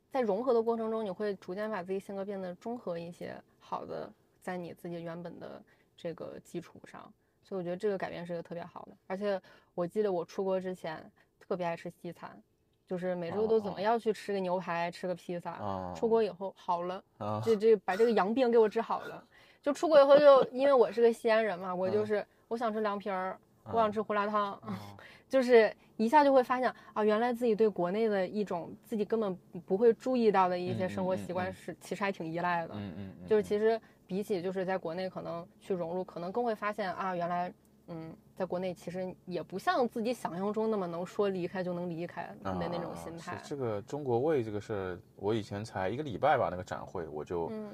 [0.09, 4.11] 在融合的过程中，你会逐渐把自己性格变得中和一些，好的，
[4.41, 5.61] 在你自己原本的
[5.95, 7.11] 这个基础上。
[7.41, 8.97] 所以我觉得这个改变是一个特别好的。
[9.07, 9.41] 而且
[9.73, 12.39] 我记得我出国之前特别爱吃西餐，
[12.87, 15.51] 就是每周都怎么哦要去吃个牛排，吃个披萨。
[15.51, 19.21] 啊，出国以后好了，啊，这这把这个羊病给我治好了。
[19.61, 24.73] 就出国以后就因为我是个西安人嘛，我就嗯是我想吃凉皮儿，我啊想吃胡辣汤，哦
[25.27, 32.73] 就是一下就会发现啊，原来自己对国内的一种自己根本不会注意到的一些生活习惯是其实还挺依赖的。
[32.75, 37.53] 嗯嗯，嗯就是其实比起就是在国内可能去融入，可能更会发现啊，原来
[37.87, 47.69] 嗯，在国内其实也不像自己想象中那么能说离开就能离开的那种心态这个中国味这个事儿，我以前才一个礼拜吧，那个展会我就，嗯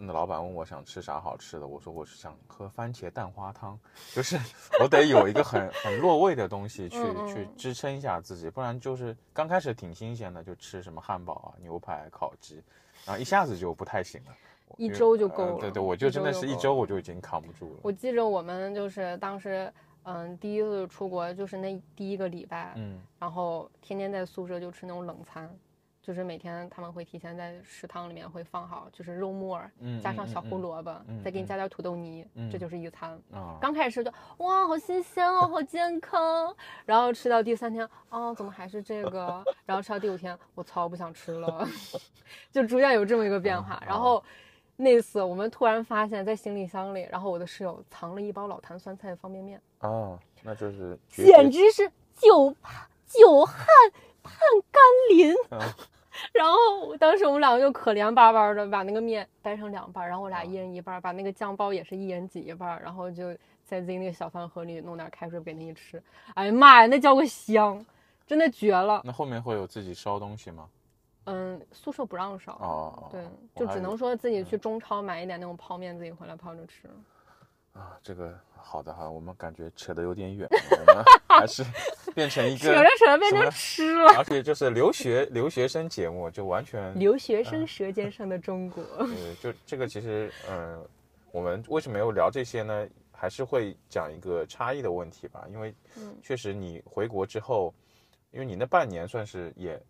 [0.00, 3.76] 那老板问我想吃啥好吃的，我说我是想喝番茄蛋花汤，
[4.14, 4.38] 就是
[4.80, 12.62] 我得有一个很很落胃的东西去去支撑一下自己，不然就是刚开始挺新鲜的，就吃什么汉堡啊、牛排、烤鸡，
[13.04, 14.32] 然后一下子就不太行了。
[14.68, 17.80] 我一周就够了呃对对，我就真的是一周我就已经扛不住了。
[17.82, 19.72] 我记着我们就是当时
[20.04, 25.50] 嗯第一次出国就是那第一个礼拜，嗯然后天天在宿舍就吃那种冷餐，
[26.00, 33.10] 就是每天他们会提前在食堂里面会放好，就是肉末儿嗯加上小胡萝卜，再给你加点土豆泥，嗯这就是一餐。
[33.32, 36.54] 啊，刚开始就哇，好新鲜哦，好健康。
[36.86, 39.44] 然后吃到第三天，哦，怎么还是这个？
[39.66, 41.68] 然后吃到第五天，我操，不想吃了，
[42.50, 43.78] 就逐渐有这么一个变化。
[43.82, 44.22] 嗯然后
[44.80, 53.66] 那次我们突然发现，在行李箱里，然后我的室友藏了一包老坛酸菜方便面，哦，那就是简直是久盼久旱
[54.22, 54.34] 盼
[54.70, 55.34] 甘霖。
[55.50, 55.58] 嗯
[56.32, 63.32] 然后当时我们两个就可怜巴巴的把那个面掰成两半儿，然后我俩啊一人一半儿，把那个酱包也是一人挤一半儿，然后就
[63.64, 66.02] 在自己那个小饭盒里弄点开水给那一吃。
[66.34, 67.84] 哎呀妈呀，那叫个香，
[68.26, 69.00] 真的绝了。
[69.04, 70.68] 那后面会有自己烧东西吗？
[71.28, 73.22] 嗯，宿舍不让烧，哦，对，
[73.54, 76.88] 就只能说自己去中超买一点那种泡面，自己回来泡着吃。
[77.74, 81.62] 啊，这个好的哈，我们感觉扯得有点远，我们 还是
[82.14, 84.14] 变成一个 扯着扯着变成吃了。
[84.16, 90.84] 而且就是留学留学生节目，就完全 留学生舌尖上的中国，对，就这个其实，嗯、
[91.30, 92.88] 我们为什么要聊这些呢？
[93.12, 97.74] 还是会讲一个差异的问题吧，因为嗯确实你回国之后，
[98.30, 99.80] 因为你那半年算是也，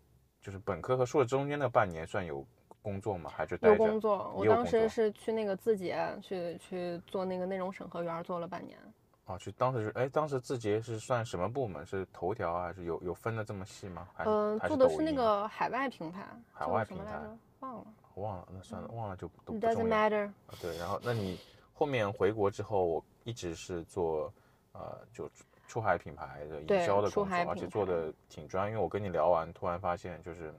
[0.41, 2.45] 就是本科和硕士中间的半年算有
[2.81, 4.31] 工作吗，还是有工作。
[4.35, 8.77] 我当时是去那个字节去去做那个内容审核员，做了半年。
[9.25, 9.37] 啊？
[9.37, 11.85] 去当时是哎，当时字节是算什么部门？
[11.85, 14.07] 是头条啊，还是有有分的这么细吗？
[14.13, 17.19] 还是、嗯，还做的是那个海外平台，海外平台？
[17.59, 17.85] 忘了。
[18.15, 19.95] 忘了，那算了，忘了就都不 Doesn't 重要。
[19.95, 20.25] matter。
[20.25, 21.37] 啊对，然后那你
[21.73, 24.33] 后面回国之后，我一直是做
[24.71, 25.29] 呃就
[25.69, 28.71] 出出海品牌的营销的工作，而且做的挺专业。
[28.71, 30.51] 因为我跟你聊完，突然发现就是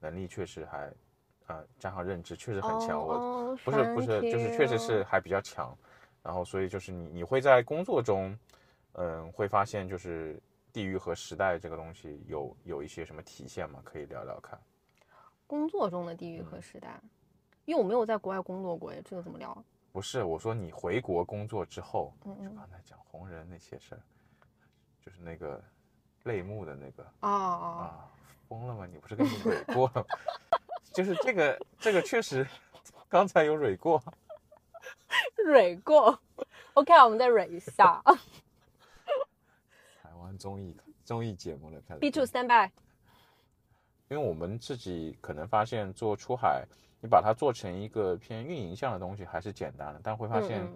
[0.00, 0.90] 能力确实还
[1.46, 2.98] 呃加上认知确实很强。
[2.98, 5.76] 我哦不是不是就是确实是还比较强。
[6.22, 8.36] 然后所以就是你你会在工作中，
[8.94, 10.40] 嗯、会发现就是
[10.72, 13.80] 地域和时代这个东西有有一些什么体现吗？
[13.84, 14.58] 可以聊聊看。
[15.46, 17.00] 工作中的地域和时代，
[17.66, 19.64] 因为我没有在国外工作过，这个怎么聊？
[19.92, 24.00] 不是，我说你回国工作之后，嗯嗯就刚才讲红人那些事儿，
[25.04, 25.62] 就是那个
[26.24, 28.10] 泪目的那个哦哦，啊，
[28.48, 28.86] 疯了吗？
[28.86, 30.04] 你不是跟你蕊过了吗？
[30.92, 32.46] 就是这个这个确实，
[33.08, 34.02] 刚才有蕊过，
[35.36, 36.18] 蕊过。
[36.74, 38.02] OK，我们再蕊一下。
[40.02, 42.70] 台湾综艺综艺节目了，开始 B two stand by。
[44.08, 46.64] 因为我们自己可能发现做出海，
[47.00, 50.68] 你把它做成一个偏运营向的东西还是简单的，但会发现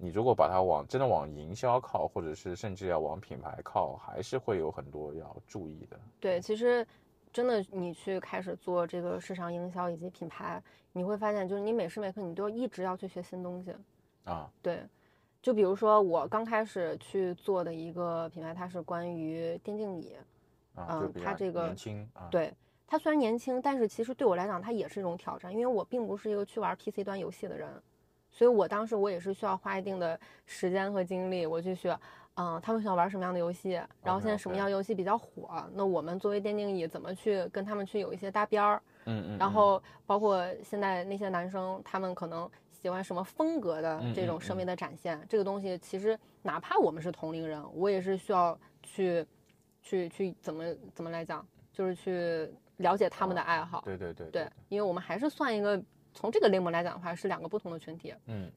[0.00, 6.00] 你如果把它往真的往营销靠，或者是甚至要往品牌靠，还是会有很多要注意的。
[6.18, 6.86] 对，其实
[7.32, 13.74] 真的你去开始做这个市场营销以及品牌，你会发现，就是你每时每刻你都一直要去学新东西。
[14.24, 14.82] 啊，对，
[15.42, 20.16] 就比如说我刚开始去做的一个品牌，它是关于电竞椅。
[20.76, 22.54] 啊，嗯它这个年轻啊，对，
[22.86, 27.68] 它虽然年轻，但是其实对我来讲，它也是一种挑战，因为我并不是一个去玩 PC 端游戏的人，
[28.30, 31.98] 所以我当时我也是需要花一定的时间和精力，我去学，
[32.34, 33.72] 嗯，他们想玩什么样的游戏，
[34.02, 39.38] 然后现在什么样的游戏比较火，那我们作为电竞椅怎么去跟他们去有一些搭边儿，嗯嗯，嗯。
[39.38, 49.26] 然后包括现在那些男生，他们可能喜欢什么风格的这种审美的展现，这个东西其实哪怕我们是同龄人，我也是需要去
[49.82, 50.64] 去去怎么
[50.94, 53.82] 怎么来讲，就是去了解他们的爱好。
[53.84, 58.14] 对对对对，因为我们还是算一个从这个类目来讲的话，是两个不同的群体。
[58.26, 58.50] 嗯。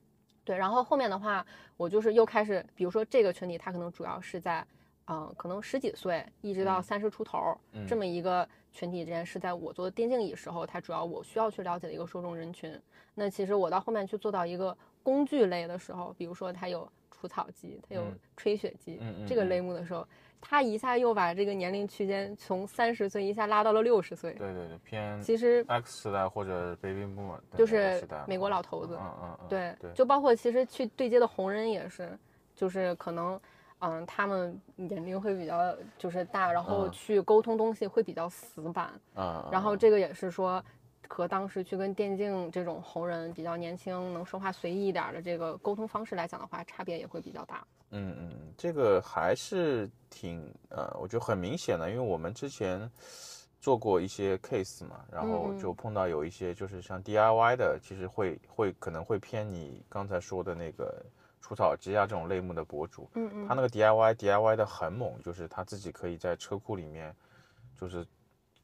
[0.45, 1.45] 对，然后后面的话，
[1.77, 4.65] 我就是又开始，比如说这个群体，它可能主要是在，
[5.07, 6.83] 嗯、可能十几岁一直到嗯。
[6.83, 7.87] 三十出头、嗯。
[7.87, 12.77] 这么一个群体之间，是在我做电竞椅时候，它主要我需要去了解的一个受众人群。
[13.15, 18.19] 那其实我到后面去做到一个工具类的时候，比如说它有除草机，它有嗯。
[18.35, 19.47] 吹雪机、这个嗯。
[19.49, 20.05] 类目的时候，
[20.45, 24.33] 它一下又把这个年龄区间从三十岁一下拉到了六十岁。
[24.33, 32.17] 对对对，偏其实 X 时代或者 Baby Boom 就是美国啊老头子嗯嗯嗯，对，对，就包括其实去对接的红人也是，
[32.53, 33.39] 就是可能，
[33.79, 40.63] 嗯，他们年龄会比较就是大，然后嗯去沟通东西会比较死板，嗯，然后嗯这个也是说。
[41.09, 47.63] 和当时去跟电竞这种红人比较年轻、能说话随意一点的这个沟通方式来讲的话，差别也会比较大。
[47.93, 52.89] 嗯嗯，嗯这个还是挺呃，我觉得很明显的，因为我们之前
[53.61, 61.03] 做过一些 case 嘛，然后就碰到有一些就是像 DIY 的，其实会会可能会偏你刚才说的那个
[61.39, 67.15] 除草机啊这种类目的博主，嗯嗯，他那个 DIY DIY 的很猛，就是他自己可以在车库里面
[67.79, 68.05] 就是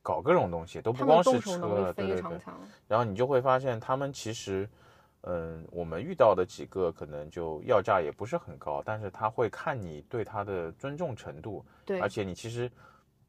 [0.01, 2.39] 搞各种东西，都不光是车，对对对。
[2.88, 4.67] 然后你就会发现他们其实，
[5.24, 12.72] 嗯，我们遇到的几个可能就要价也不是很高，但是他会看你对他的尊重程度，对而，且你其实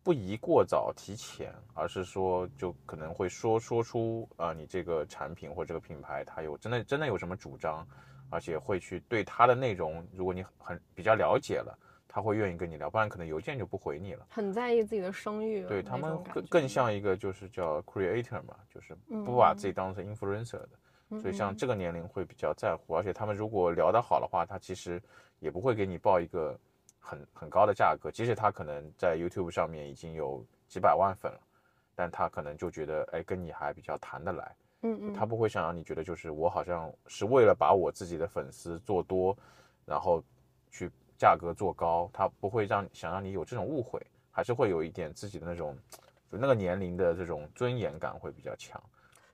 [0.02, 7.84] 不宜过早提前，而是说就可能会说说出啊，你这个产品或这个品牌它有真的真的有什么主张，
[8.30, 11.76] 而且会去对它的内容，如果你很比较了解了，
[12.06, 14.24] 他会愿意跟你聊，不然可能邮件就不回你了。
[14.30, 20.70] 很在意自己的声誉，对他们更更像一个就是叫 creator 嘛，就是不把自己当成 influencer 的。
[20.72, 20.78] 嗯
[21.18, 25.02] 所以像这个年龄会比较在乎，而且他们如果聊得好的话，他其实
[25.40, 26.56] 也不会给你报一个
[27.00, 31.40] 很很高的价格，即使他可能在 YouTube 上面已经有几百万粉了，
[31.96, 39.36] 但他可能就觉得，哎，跟你还比较谈得来，嗯嗯，他不会想让你觉得就是我好像是为了把我自己的粉丝做多，
[39.84, 40.22] 然后
[40.70, 40.88] 去
[41.18, 44.00] 价格做高，他不会让想让你有这种误会，
[44.30, 45.76] 还是会有一点自己的那种，
[46.30, 48.80] 就那个年龄的这种尊严感会比较强。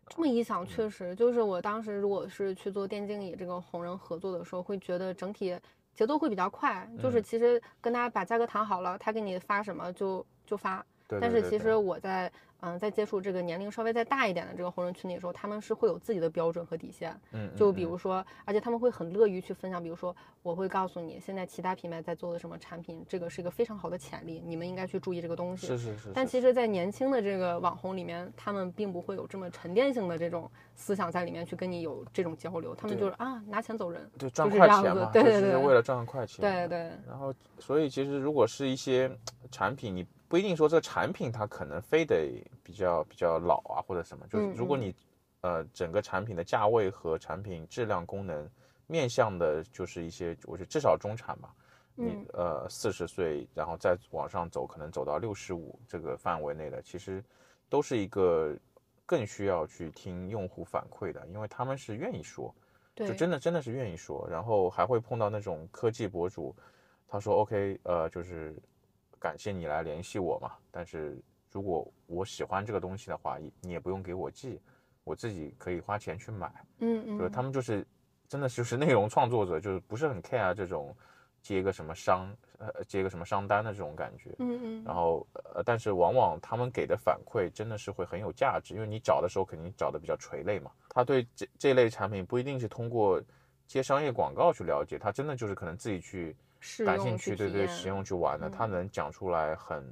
[0.08, 5.58] 这么一想，确实就是我当时如果是去做电竞椅这个红人合作的时候，会觉得整体
[5.94, 7.22] 节奏会比较快，就是嗯。
[7.22, 10.84] 其实跟他把价格谈好了，他给你发什么就就发。
[11.08, 11.74] 但是其实。
[11.74, 17.18] 我在嗯在接触这个年龄稍微再大一点的这个红人群体的时候，他们是会有自己的标准和底线。
[17.32, 25.66] 嗯，就比如说，而且他们会很乐于去分享，比如说我会告诉你现在其他品牌在做的什么产品，这个是一个非常好的潜力，你们应该去注意这个东西。
[25.66, 34.10] 是是是，是但其实，在年轻的这个网红里面，他们并不会有这么沉淀性的这种思想在里面去跟你有这种交流，他们就是啊拿钱走人。
[34.18, 36.40] 就赚快钱对对对就是为了赚快钱。
[36.40, 39.10] 对对，然后，所以其实如果是一些
[39.50, 44.94] 产品，你不一定说这个产品它可能非得比较比较老啊或者什么，就是如果你
[45.40, 48.48] 呃整个产品的价位和产品质量功能
[48.86, 51.54] 面向的就是一些，我觉得至少中产吧，
[51.94, 57.22] 你嗯呃四十岁，然后再往上走，可能走到六十五这个范围内的，其实
[57.68, 58.56] 都是一个
[59.04, 62.54] 更需要去听用户反馈的，因为他们是愿意说。
[62.94, 66.56] 就真的真的是愿意说，然后还会碰到那种科技博主，
[67.06, 68.56] 他说 OK，呃，就是
[69.26, 71.20] 感谢你来联系我嘛，但是
[71.50, 74.60] 如果我喜欢这个东西的话，你你也不用给我寄，
[75.02, 76.46] 我自己可以花钱去买。
[76.78, 77.84] 嗯嗯，就是他们就是
[78.28, 80.96] 真的就是内容创作者，就是不是很 care 这种
[81.42, 84.32] 接一个什么商呃接一个什么商单的这种感觉。
[84.38, 90.70] 嗯嗯，然后呃，但是往往他们给的反馈真的是会很有价值，因为你找的时候肯定找的比较垂类嘛。
[90.90, 93.20] 他对这这类产品不一定是通过
[93.66, 96.36] 接商业广告去了解，他真的就是可能自己去试
[96.84, 99.84] 感兴趣，对对，验使用去玩的，嗯他能讲出来很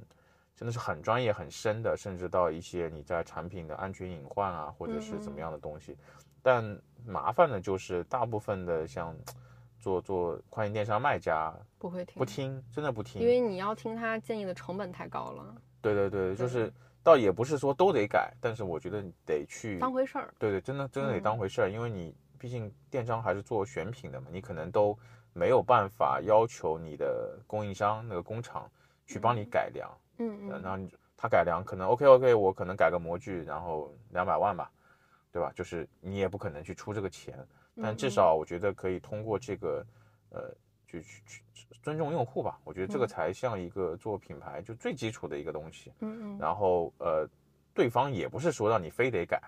[0.55, 5.97] 真的是很专业、很深的，甚至到一些你在产品的安全隐患啊，或者是怎么样的东西。
[6.41, 6.63] 但
[7.05, 9.15] 麻烦的就是大部分的像
[9.79, 16.71] 做做跨境电商卖家不会听不，听，真的不听，因为你要听他建议的成本太高了，对对对，就是
[17.03, 20.33] 倒也不是说都得改，但是我觉得你得去当回事儿。
[20.39, 24.97] 对对，真的真的得嗯当回事儿，因为你毕竟电商还是做选品的嘛，你可能都
[25.35, 28.71] 没有办法要求你的供应商那个工厂
[29.05, 34.71] 去帮你改良，嗯嗯，呃然后他改良可能 OK OK，我可能改个模具，然后两百万吧，
[35.33, 35.51] 对吧？
[35.53, 37.37] 就是你也不可能去出这个钱，
[37.81, 39.85] 但至嗯少我觉得可以通过这个，
[40.29, 40.55] 呃，
[40.87, 43.07] 去去去尊重用户吧，我觉得这个嗯。
[43.07, 45.91] 才像一个做品牌就最基础的一个东西。
[45.99, 46.39] 嗯嗯。
[46.39, 47.27] 然后呃，
[47.73, 49.41] 对方也不是说让你非得改，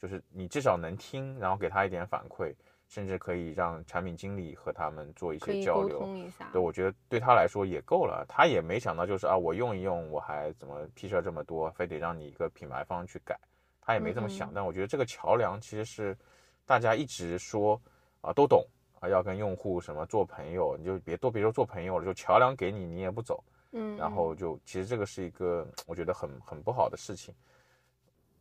[0.00, 2.54] 就是你至少能听，然后给他一点反馈，
[2.92, 6.06] 甚至可以让产品经理和他们做一些交流。
[6.52, 13.34] 对，我觉得对他来说也够了，他也没想到就是啊，我用一用，我还怎么屁事儿这么多，非得让你一个品牌方去改，
[13.80, 14.50] 他也没这么想。
[14.50, 16.14] 嗯嗯但我觉得这个桥梁其实是
[16.66, 17.80] 大家一直说
[18.20, 18.62] 啊都懂
[19.00, 27.34] 啊，要跟用户什么做朋友，你就别都别说做朋友了，就桥梁给你，你也不走，嗯，然后就其实这个是一个我觉得很很不好的事情。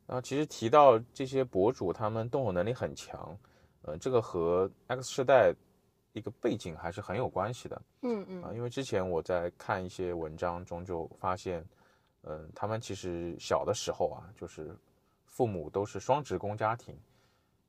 [0.07, 3.37] 然后其实提到这些博主，他们动手能力很强，
[3.83, 5.53] 呃，这个和 X 世代
[6.13, 7.81] 一个背景还是很有关系的。
[8.01, 11.65] 嗯嗯啊，因为之前我在看一些文章中就发现，
[12.23, 14.75] 嗯，他们其实小的时候啊，就是
[15.25, 16.95] 父母都是双职工家庭，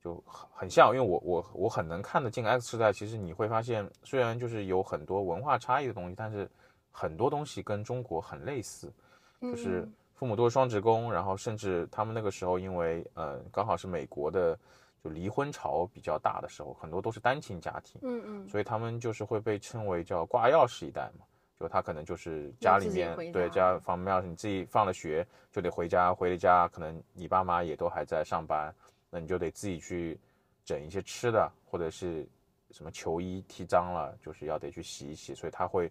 [0.02, 0.94] 就很很像。
[0.94, 6.50] 因为我我我很能看得进 X 世代，其实你会发现，虽然就是有很多文化差异的东西，但是
[6.90, 8.92] 很多东西跟中国很类似，
[9.40, 14.58] 就是嗯父母都是双职工，然后甚至他们那个时候因为呃刚好是美国的
[15.02, 18.00] 就离婚潮比较大的时候，很多都是单亲家庭。
[18.04, 21.24] 嗯嗯所以他们就是会被称为叫挂钥匙一代嘛，
[21.58, 28.74] 就他可能就是家里面回对家家房门钥匙，你自己放了学就得回家，回了家可能你爸妈也都还在上班，
[29.10, 30.18] 那你就得自己去
[30.64, 32.26] 整一些吃的，或者是
[32.70, 35.90] 什么球衣踢脏了，就是要得去洗一洗，所以他会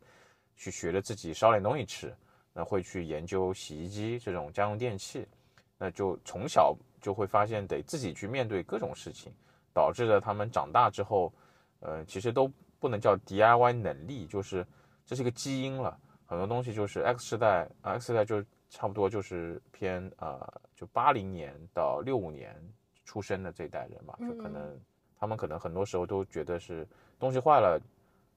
[0.56, 2.16] 去学着自己烧点东西吃，
[2.54, 5.28] 那会去研究洗衣机这种家用电器，
[5.82, 9.34] 那就从小就会发现得自己去面对各种事情，
[9.74, 11.34] 导致了他们长大之后。
[11.84, 12.48] 呃，其实都
[12.80, 14.64] 不能叫 DIY 能力，就是
[15.04, 16.00] 这是一个基因了。
[16.28, 20.40] 很多东西就是 X 世代，X 世代就差不多就是偏呃，
[20.76, 22.56] 就八零年到六五年
[23.04, 24.80] 出生的这一代人嘛，就可嗯能
[25.18, 27.82] 他们可能很多时候都觉得是东西坏了，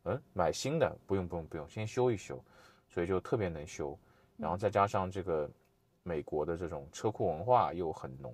[0.04, 2.42] 嗯，买新的不用不用不用，先修一修，
[2.88, 3.94] 所以就特别能修，
[4.38, 5.50] 然后再加上这个
[6.04, 8.32] 美国的这种车库文化又很浓，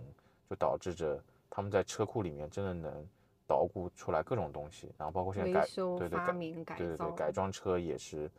[0.50, 3.08] 就导致着他们在车库里面真的能
[3.46, 5.66] 捣鼓出来各种东西，然后包括现在
[5.96, 6.18] 对对
[6.64, 8.30] 改对对对，改装车也是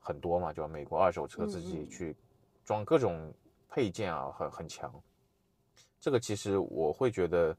[0.00, 2.16] 很多嘛，就美国二手车自己去
[2.64, 3.32] 装各种
[3.68, 4.92] 配件啊，很很强。
[6.00, 7.54] 这个其实我会觉得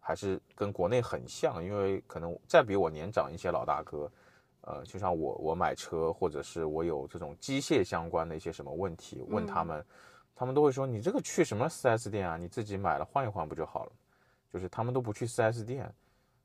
[0.00, 4.10] 还是跟国内很像，因为可能再比我年长一些老大哥，
[4.62, 9.86] 呃，就像我我买车或者是我有这种机械相关的一些什么问题，问他嗯们，
[10.34, 13.92] 他们都会说你这个去什么 4S 店啊，你自己买了换一换不就好了？
[14.52, 15.90] 就是他们都不去 4S 店，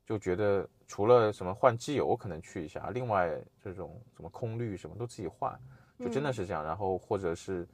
[0.06, 5.60] 就觉得除了什么换机油可能去一下，另外这种什么空滤什么都自己换，
[6.00, 6.64] 就真的是这样。
[6.64, 7.68] 然后或者是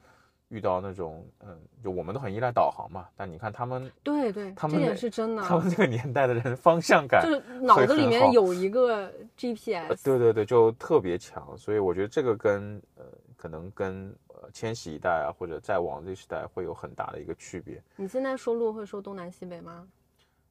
[0.54, 13.04] 遇到那种嗯，就我们都很依赖导航嘛，但你看他们对对，他们也是真的，他们这个年代的人方向感就是脑子里面有一个呃 GPS，对对对，就特别强，所以我觉得这个跟呃，
[13.36, 17.82] 可能跟呃千禧一代啊，或者再往这时代会有很大的一个区别。
[17.96, 19.88] 你现在说路会说东南西北吗？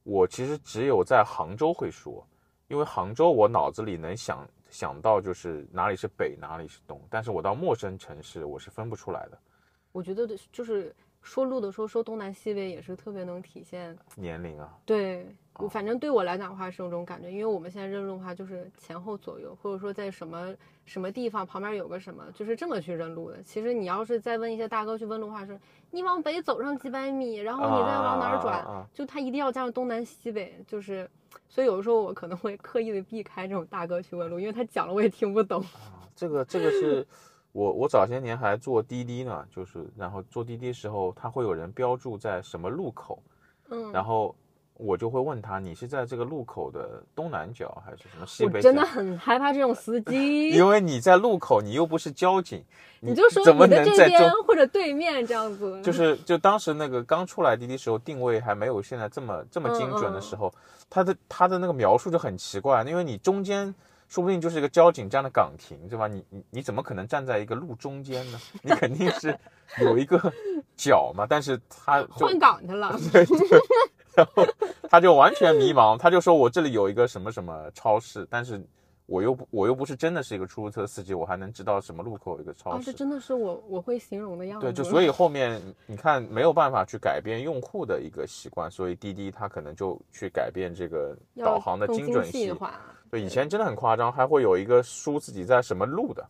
[0.02, 2.26] 我其实只有在杭州会说，
[2.66, 9.38] 因为杭州我脑子里能想想到就是哪里是北，哪里是东，但是我到陌生城市我是分不出来的。
[9.92, 13.96] 我觉得就是说路的时候说东南西北也是特别能体现。
[14.16, 15.26] 年龄啊，对
[15.70, 20.52] 反正对我来讲的话是有这种感觉，因为我们现在认路的话就是前后左右，或者说在什么
[20.84, 23.42] 什么地方旁边有个什么，就是这么去认路的。
[23.42, 31.08] 其实你要是再问一些大哥去问路的话是，你往北走上几百米，然后你再往哪儿转，就他一定要加上东南西北，就是。
[31.48, 35.60] 所以有的时候我可能会刻意的避开这种大哥去问路，因为他讲了我也听不懂。
[35.62, 37.06] 啊这个这个是
[37.52, 43.22] 我我早些年还坐滴滴呢，就是然后坐滴滴时候，他会有人标注在什么路口，
[43.68, 44.34] 嗯，然后
[44.74, 48.70] 我就会问他，你是在这个路口的东南角还是什么西北角？
[48.70, 52.64] 我真的很害怕这种司 机，因为你在路口，你又不是交警，
[53.00, 54.32] 你就说怎么你的这能在中边？
[54.46, 60.52] 或者对面这样子，就是就当时那个刚出来滴滴时候，定位还没有现在这么这么精准的时候，
[60.88, 63.72] 他的他的那个描述就很奇怪，因为你中间
[64.12, 66.06] 说不定就是一个交警站的岗亭，对吧？
[66.06, 68.38] 你你你怎么可能站在一个路中间呢？
[68.60, 69.34] 你肯定是
[69.80, 70.20] 有一个
[70.76, 72.94] 脚嘛，但是他就换岗去了。
[73.10, 73.58] 对对，
[74.14, 74.46] 然后
[74.90, 78.62] 他就完全迷茫，他就说我这里有一个什么什么超市，但是
[79.06, 82.92] 我又不我又不是真的是一个出租车司机，我还能知道什么路口有一个超哦，市？
[82.92, 84.66] 这真的是我我会形容的样子。
[84.66, 92.54] 对，就所以后面你看没有办法去改变用户的一个习惯，所以滴滴它可能就去改变这个导航的精准性。
[93.12, 96.26] 对，以前真的很夸张，还会有一个输自己在什么路的，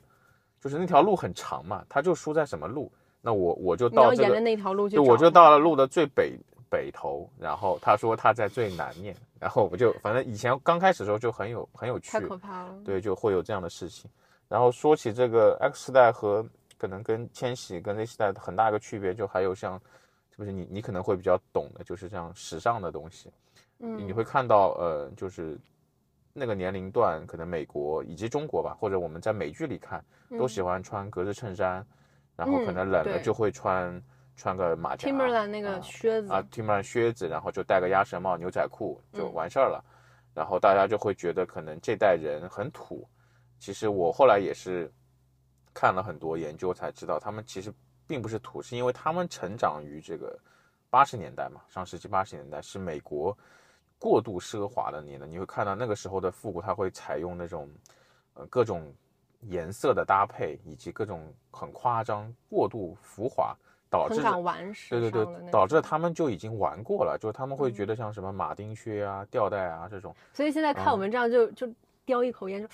[0.60, 6.36] 就是那条路很长嘛，他就输在什么路，那我我就你要沿着那条路去我就到了路的最北
[6.68, 12.74] 北头，然后他说他在最南面，然后我就反正以前刚开始的时候就很有很有趣太，可怕了。
[12.84, 14.10] 对，就会有这样的事情。
[14.48, 16.44] 然后说起这个 X 时代和
[16.76, 19.80] 可能跟千禧跟 Z 时代很大一个区别，就还有像，
[20.32, 23.30] 是不是你你可能会比较懂的，就是这样时尚的东西，
[23.78, 25.56] 嗯，你会看到呃，就是
[26.32, 30.04] 那个年龄段，可能美国以及中国吧，或者我们在美剧里看，
[30.38, 31.86] 都喜欢穿格子衬衫，
[32.36, 34.02] 然后可能冷了就会穿
[34.34, 39.84] 穿个马甲 Timberland 那个啊靴子啊，Timberland 靴子，然后就戴个鸭舌帽、牛仔裤就嗯完事儿了。
[40.34, 43.06] 然后大家就会觉得可能这代人很土。
[43.58, 44.90] 其实我后来也是
[45.74, 47.70] 看了很多研究才知道，他们其实
[48.06, 50.38] 并不是土，是因为他们成长于这个
[50.88, 53.36] 八十年代嘛，上世纪八十年代是美国
[54.02, 55.26] 过度奢华的你呢。
[55.26, 57.70] 你会看到那个时候的复古，它会采用那种
[58.34, 58.92] 呃各种
[59.42, 63.56] 颜色的搭配，以及各种很夸张、过度浮华。
[63.92, 64.22] 导致
[64.88, 71.70] 对对对导致他们就已经玩过了，就是他们会嗯觉得像什么马丁靴啊、吊带啊这种所以现在看我们这样就就
[72.06, 72.68] 叼一口烟就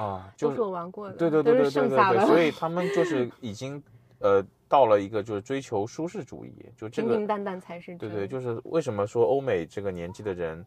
[0.00, 3.82] 啊，就是我玩过的，对对对对对对所以他们就是已经
[4.20, 7.98] 呃到了一个就是追求舒适主义，就这个平平淡淡才是真。
[7.98, 10.64] 对对，就是为什么说欧美这个年纪的人，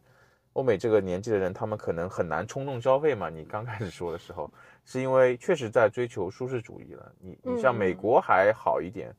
[0.54, 3.28] 欧美这个年纪的人，他们可能很难冲动消费嘛？
[3.28, 4.50] 你刚开始说的时候，
[4.84, 7.12] 是因为确实在追求舒适主义了。
[7.20, 9.14] 你你像美嗯国还好一点，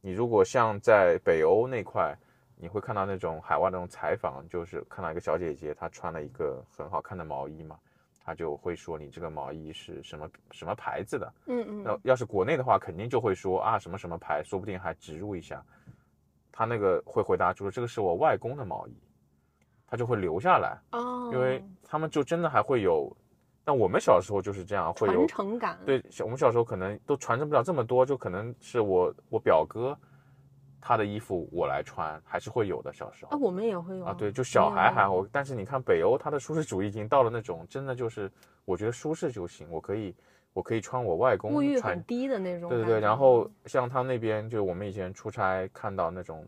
[0.00, 2.16] 你如果像在北欧那块，
[2.56, 7.78] 你会看到那种海外那种采访，就是看到一个小姐姐，她穿了一个很好看的毛衣嘛，
[8.22, 11.32] 她就会说你这个毛衣是什么什么牌子的。
[11.46, 15.64] 嗯嗯，那要是国内的话，肯定就会说啊什么什么牌，说不定还植入一下。
[16.52, 18.94] 他那个会回答就说这个是我外公的毛衣，
[19.86, 23.10] 他就会留下来，哦，因为他们就真的还会有。
[23.62, 29.96] 但我们小时候就是这样，会有传承感，对小我们小时候可能都传承不了这么多，就可能是我我表哥
[30.80, 32.92] 他的衣服我来穿，还是会有的。
[32.92, 35.26] 小时候啊，候我们也会有啊，对，就小孩还好。
[35.30, 38.30] 但是你看北欧，他的舒适主义已经到了那种真的就是，
[38.64, 40.14] 我觉得舒适就行，我可以
[40.52, 42.68] 我可以穿我外公物欲穿很低的那种。
[42.68, 46.46] 对对对，然后像他那边，就我们以前出差看到那种，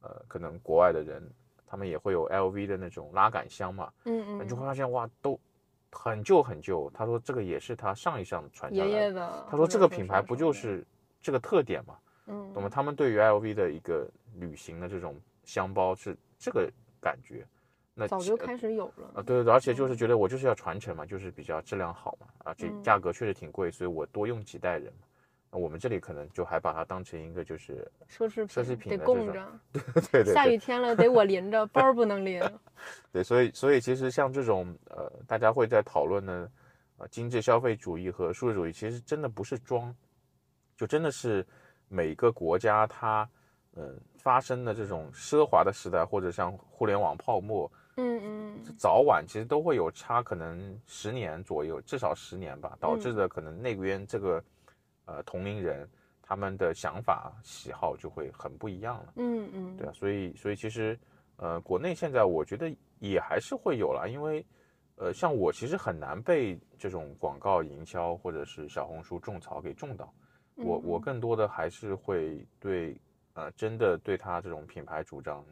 [0.00, 1.22] 呃，可能国外的人，
[1.66, 5.38] 他们也会有 LV 的那种拉杆箱嘛，嗯嗯，你就会发现哇，都
[5.90, 6.90] 很旧很旧。
[6.92, 8.90] 他说这个也是他上一上传下来的。
[8.90, 9.46] 爷爷的。
[9.48, 10.84] 他说这个品牌不就是
[11.20, 11.94] 这个特点嘛？
[12.26, 12.68] 的嗯，懂吗？
[12.68, 16.70] 他们对于 LV 的一个旅行的这种箱包是这个
[17.00, 17.46] 感觉。
[17.96, 19.22] 那早就开始有啊，了。
[19.22, 24.92] 对对对，而且就是觉得我就是要传承嘛，就是比较质量好嘛，而且嗯价格确实挺贵，所以我多用几代人
[25.52, 29.60] 我们这里可能就还把它当成一个就是，奢侈品，奢侈品得的供着。
[29.72, 32.42] 对对对下雨天了得我淋着， 包不能淋。
[33.12, 36.50] 对，所以所以其实像这种呃，大家会在讨论的
[36.96, 39.94] 呃精致消费主义和数字主义，其实真的不是装，
[40.76, 41.46] 就真的是
[41.94, 43.28] 每个国家它
[43.74, 53.16] 呃发生的这种奢华的时代，或者像互联网泡沫，嗯嗯早晚其实都会有差，可能十年左右，至少十年吧，导致嗯。
[53.16, 54.42] 的可能那边这个
[55.04, 55.88] 呃同龄人
[56.20, 59.12] 他们的想法喜好就会很不一样了。
[59.16, 60.98] 嗯嗯，对啊，所以所以其实
[61.36, 64.44] 呃国内现在我觉得也还是会有了，因为
[64.96, 70.12] 呃像我其实很难被这种广告营销或者是小红书种草给种到，
[70.56, 71.00] 我我嗯。
[71.00, 72.96] 更多的还是会对
[73.34, 75.44] 呃真的对他这种品牌主张。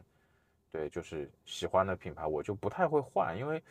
[0.71, 3.61] 对，就是喜欢的品牌，我就不太会换，因为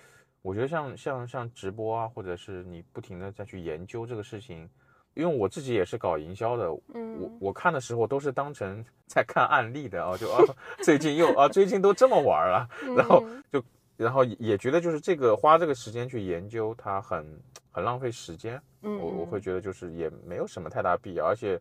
[0.40, 4.70] 我觉得像像像直播啊，或者是你不停的再去研究这个事情，
[5.14, 7.20] 因为我自己也是搞营销的，我嗯。
[7.20, 10.44] 我我看的时候都是当成 在看案例的啊，就啊
[10.80, 13.42] 最近又啊最近都这么玩了， 然后嗯。
[13.50, 13.60] 就
[14.02, 17.24] 然后也觉得就是这个花这个时间去研究它很
[17.70, 21.60] 很浪费时间，嗯，我我会嗯觉得就是也没有什么太大必要，而且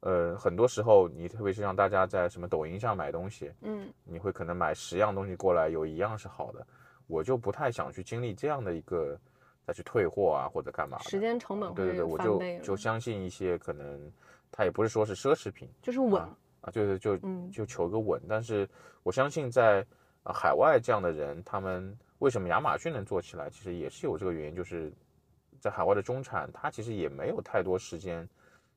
[0.00, 6.66] 呃很多时候你特别是让大家在什么抖音上买东西，嗯你会可能买十样东西过来，有一样是好的，
[7.06, 9.18] 我就不太想去经历这样的一个
[9.66, 10.98] 再去退货啊或者干嘛。
[11.00, 14.12] 时间成本对对对，我就就相信一些可能
[14.52, 16.22] 它也不是说是奢侈品就是稳，
[16.60, 18.20] 啊，对对，就嗯就求个稳。
[18.28, 18.68] 但是
[19.02, 19.84] 我相信在
[20.28, 24.92] 呃海外这样的人，他们为什么亚马逊能做起来，其实也是有这个原因，就是
[25.58, 28.28] 在海外的中产，他其实也没有太多时间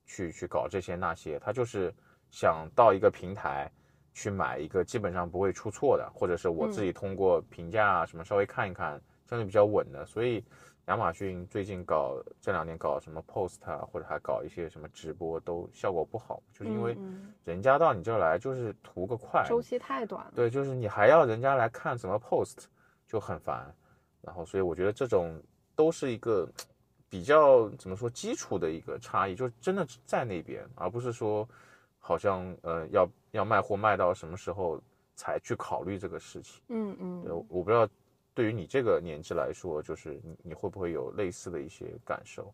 [0.05, 1.93] 去去搞这些那些，他就是
[2.29, 3.69] 想到一个平台
[4.13, 10.05] 去买一个基本上不会出错的，或者是我自己通过评价啊什么稍微看一看，相对比较稳的。
[10.05, 10.41] 所以
[10.91, 20.33] 亚马逊最近搞这两年搞什么 post 啊，或者还搞一些什么直播，都效果不好，就是因为嗯人家到你这儿来就是图个快嗯，周期太短了。
[20.35, 22.65] 对，就是你还要人家来看什么 post，
[23.07, 23.73] 就很烦。
[24.19, 25.41] 然后，所以我觉得这种
[25.77, 26.45] 都是一个
[27.07, 31.47] 比较怎么说基础的一个差异，就是真的在那边，而不是说
[31.99, 34.77] 好像呃要要卖货卖到什么时候
[35.15, 36.61] 才去考虑这个事情。
[36.67, 37.87] 嗯嗯对，我不知道
[38.41, 42.51] 对于你这个年纪来说，就是你你会不会有类似的一些感受？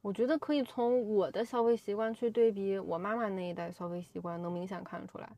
[0.00, 5.28] 我觉得可以从我的消费习惯去对比我妈妈那一代消费习惯，能明显看出来。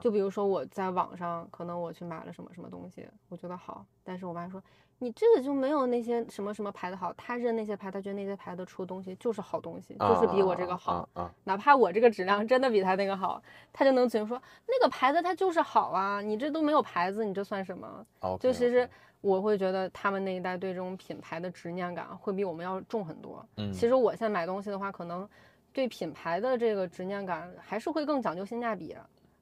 [0.00, 4.62] 就比如说我在网上，可能我去买了什么什么东西，我觉得好，但是我妈说
[5.00, 11.08] 你这个就没有那些什么什么牌子好，她认那些牌，她觉得那些牌子出的东西就是好东西，就是比我这个好。
[11.42, 18.06] 哪怕我这个质量真的比她那个好，她就能觉得说那个牌子它就是好啊，你这都没有牌子，你这算什么？
[18.38, 18.88] 就其实
[19.24, 23.44] 我会觉得他们那一代对这种品牌的执念感会比我们要重很多。
[23.56, 25.26] 嗯，其实我现在买东西的话，可能
[25.72, 28.94] 对品牌的这个执念感还是会更讲究性价比。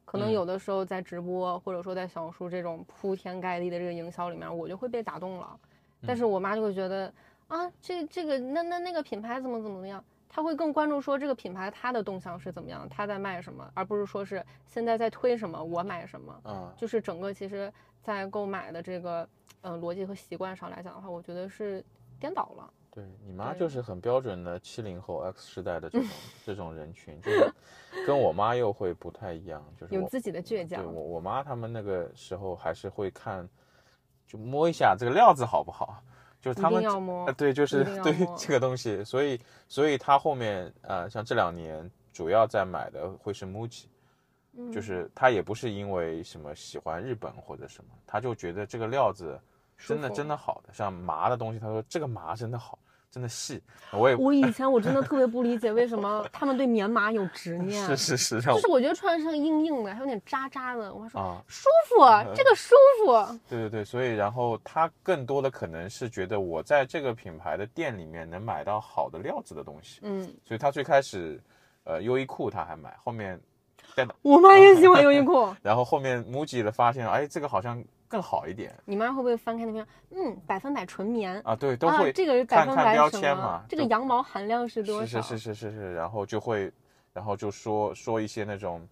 [0.04, 5.58] 可能嗯有的时候在直播或者说在小红书这种铺天盖地的这个营销里面，我就会被打动了。
[6.06, 7.12] 但嗯是我妈就会觉得
[7.48, 16.40] 啊，这这个那那那个品牌怎么怎么样，她会更关注说这个品牌它的动向是怎么样，它在卖什么，而不是说是现在在推什么，我买什么。
[16.44, 17.72] 啊，就是整个其实，
[18.02, 19.28] 在购买的这个
[19.62, 21.84] 呃逻辑和习惯上来讲的话，我觉得是
[22.20, 22.72] 颠倒了。
[22.94, 26.08] 对你妈就是很标准的七零后 X 时代的这种
[26.44, 27.50] 这种人群，就是
[28.06, 30.94] 跟我妈又会不太一样，就是有自己的倔强对强。
[30.94, 33.48] 我我妈他们那个时候还是会看，
[34.26, 36.02] 就摸一下这个料子好不好，
[36.38, 43.84] 就是他们要摸呃，对，就是对于 这个东西，所以所以他后面呃，像这两年主要在买的会是 MUJI，
[44.52, 49.40] 嗯就是他也不是因为什么喜欢日本或者什么，他就觉得这个料子
[49.86, 52.78] 真的真的好的，像麻的东西，他说这个麻真的好，
[53.10, 53.62] 真的细，
[53.92, 62.04] 我也我以前我真的特别不理解为什么他们对棉麻有执念， 是是是，就是我觉得穿上硬硬的，还有点扎扎的，我还说啊，舒服，
[62.34, 62.74] 这个舒
[63.04, 63.38] 服。
[63.48, 71.40] 对对对，所以然后他更多的可能是觉得我在这个品牌的店里面能买到好的料子的东西，嗯，所以他最开始，
[71.84, 73.38] 呃，优衣库他还买，后面
[74.22, 75.54] 我妈也喜欢优衣库。
[75.62, 79.86] 然后后面 MUJI 的发现，哎，这个好像更好一点你妈会不会翻开那边？
[80.10, 81.40] 嗯，百分百纯棉。
[81.42, 83.64] 啊，对，都啊会，这个是百看看标签嘛？
[83.68, 85.20] 这个羊毛含量是多少？
[85.22, 86.72] 是是是是是是，然后就会，
[87.12, 88.86] 然后就说说一些那种，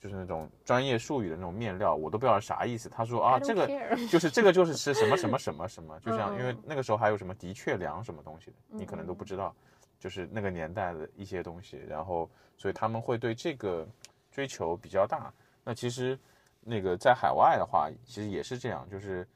[0.00, 2.88] 就是那种专业术语的那种面料，我都不知道啥意思。
[2.88, 3.66] 他说啊，这个
[4.10, 9.54] 就是这个就是吃什么什么什么什么，就像因为那个时候还有什么的确良什么东西的，你可能都不知道，
[9.98, 13.86] 就是那个年代的一些东西，然后所以他们会对这个
[14.30, 15.32] 追求比较大。
[15.64, 16.18] 那其实
[16.60, 19.26] 那个在海外的话，其实也是这样，就是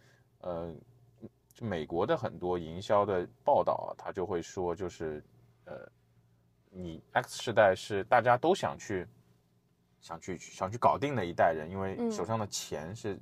[0.40, 0.74] 呃，
[1.52, 5.22] 就美国的很多营销的报道啊，他就会说，就是
[5.64, 5.86] 呃，
[6.70, 9.06] 你 X 世代是大家都想去
[10.00, 12.10] 想去想去搞定的一代人，因为嗯。
[12.10, 13.14] 手上的钱是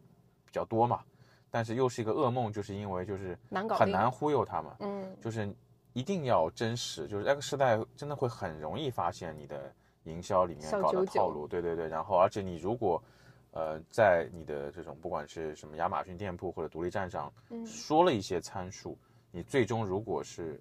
[0.44, 1.04] 比较多嘛，
[1.50, 3.86] 但是又是一个噩梦，就是因为就是难搞定。
[3.86, 5.16] 很难忽悠他们，嗯。
[5.20, 5.52] 就是
[5.92, 9.74] 一定要真实，就是 X 世代真的会很容易发现你的
[10.04, 13.02] 营销里面搞的套路，对对对，然后而且你如果
[13.52, 18.96] 呃在你的这种不管是什么亚马逊店铺或者独立站上嗯，说了一些参数，
[19.30, 20.60] 你最终如果是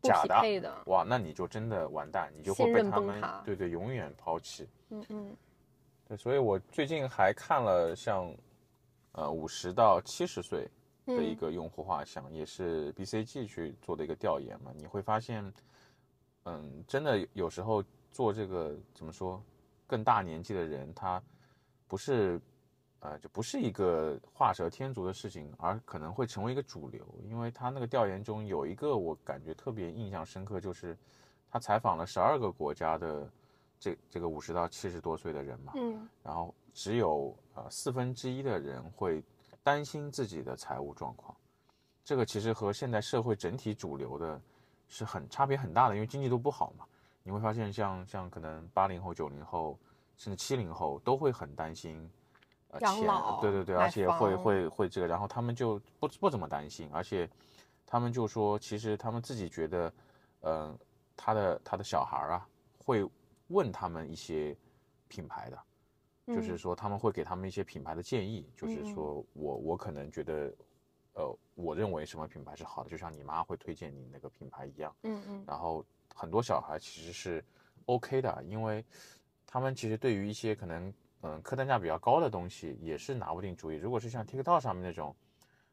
[0.00, 0.82] 不假的。
[0.86, 4.68] 哇，那你就真的完蛋，你就会被他们对对永远抛弃。
[4.90, 5.36] 嗯嗯
[6.06, 8.30] 对，所以我最近还看了像
[9.12, 10.68] 呃五十到七十岁
[11.06, 15.52] 的一嗯个用户画像，也是 BCG 去做的一个调研嘛，你会发现，
[16.44, 17.82] 嗯，真的有时候
[18.14, 19.42] 做这个怎么说，
[19.86, 21.22] 更大年纪的人，他
[21.86, 22.40] 不是。
[23.00, 27.06] 呃，就不是一个画蛇添足的事情，而可能会成为一个主流。
[27.28, 30.96] 因为他那个调研中有一个我感觉特别印象深刻，就是
[31.50, 33.30] 他采访了十二个国家的
[33.78, 39.22] 这这个五十到七十多岁的人嘛，嗯然后只有呃四分之一的人会
[39.62, 41.36] 担心自己的财务状况，
[42.02, 44.40] 这个其实和现在社会整体主流的
[44.88, 46.86] 是很差别很大的，因为经济都不好嘛。
[47.24, 49.78] 你会发现像像可能八零后、九零后
[50.16, 52.08] 甚至七零后都会很担心。
[52.68, 53.06] 呃钱
[53.40, 57.28] 对对对，而且会会会这个，然后他们就不不怎么担心，而且
[57.86, 59.92] 他们就说，其实他们自己觉得，
[60.40, 60.78] 呃，
[61.16, 62.48] 他的他的小孩儿啊，
[62.84, 63.08] 会
[63.46, 64.56] 问他们一些
[65.06, 65.62] 品牌的，
[66.34, 70.52] 就是嗯说他们会给他们一些品牌的建议，就是说我我可能觉得，
[71.14, 74.92] 呃，我认为什么品牌是好的，就像你妈会推荐你那个品牌一样。
[75.04, 75.84] 嗯嗯然后
[76.14, 77.44] 很多小孩其实是
[77.86, 78.82] OK 的，因为
[79.46, 83.76] 他们其实对于一些可能嗯客单价比较高的东西也是拿不定主意。
[83.76, 85.14] 如果是像 TikTok 上面那种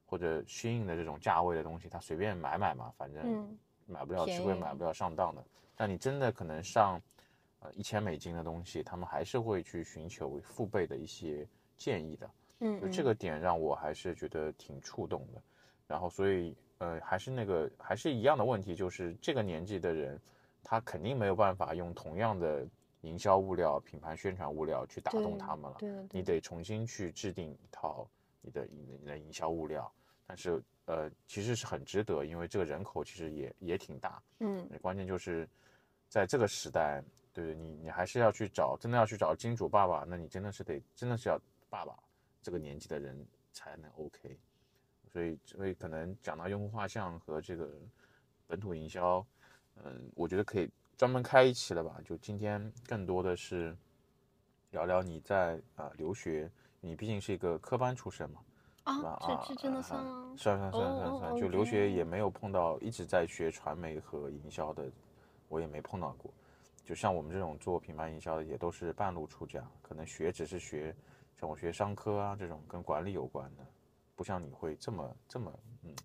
[0.05, 5.41] 或者 Shein 的这种价位的东西，他随便买买嘛，反正嗯买不了吃亏，买不了上当的。
[5.75, 7.01] 但你真的可能上
[7.59, 12.29] 呃一千美金的东西，他们还是会去寻求父辈的一些建议的。
[12.59, 15.41] 嗯，就这个点让我还是觉得挺触动的。
[15.87, 20.19] 然后所以呃还是那个还是一样的问题，就是这个年纪的人，
[20.63, 22.67] 他肯定没有办法用同样的
[23.01, 25.77] 营销物料、品牌宣传物料去打动他们了。
[25.77, 28.09] 对的你得重新去制定一套
[28.41, 29.91] 你的你的你的营销物料，
[30.25, 35.47] 但是呃其实是很值得，因为这个人口其实也也挺大，嗯关键就是
[36.09, 41.95] 在这个时代，对你你还是要去找，真的要去找金主爸爸，那你真的是得真的是要爸爸
[42.41, 43.15] 这个年纪的人
[43.51, 44.35] 才能 OK。
[45.11, 47.69] 所以所以可能讲到用户画像和这个
[48.47, 49.25] 本土营销，
[49.83, 51.99] 嗯，我觉得可以专门开一期了吧？
[52.05, 53.75] 就今天更多的是
[54.71, 56.49] 聊聊你在啊、留学，
[56.79, 58.39] 你毕竟是一个科班出身嘛，
[58.83, 60.33] 啊，啊，这这真的啊算吗？
[60.37, 64.89] 算算算算哦算，哦就留学也没有碰到一直在学传媒和营销的，
[65.49, 66.31] 我也没碰到过。
[66.85, 70.95] 就像我们这种做品牌营销的，也都是半路出家，可能学只是学，
[71.39, 73.65] 像我学商科啊这种跟管理有关的，
[74.21, 75.51] 不像你会这么这么
[75.81, 75.95] 嗯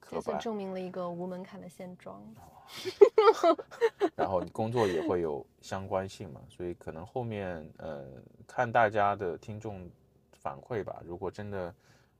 [0.00, 0.22] 刻板。
[0.24, 2.22] 这次证明了一个无门槛的现状。
[4.16, 8.06] 然后你工作也会有相关性嘛，所以可能后面呃
[8.46, 9.90] 看大家的听众
[10.32, 11.74] 反馈吧，如果真的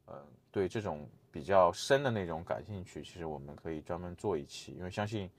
[0.04, 5.30] 呃对这种比较深的内容感兴趣，其实我们可以专门做一期，因为相信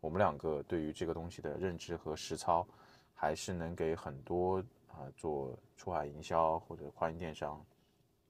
[0.00, 2.66] 我们两个对于这个东西的认知和实操，
[3.12, 4.56] 还是能给很多
[4.88, 7.62] 啊、做出海营销或者跨境电商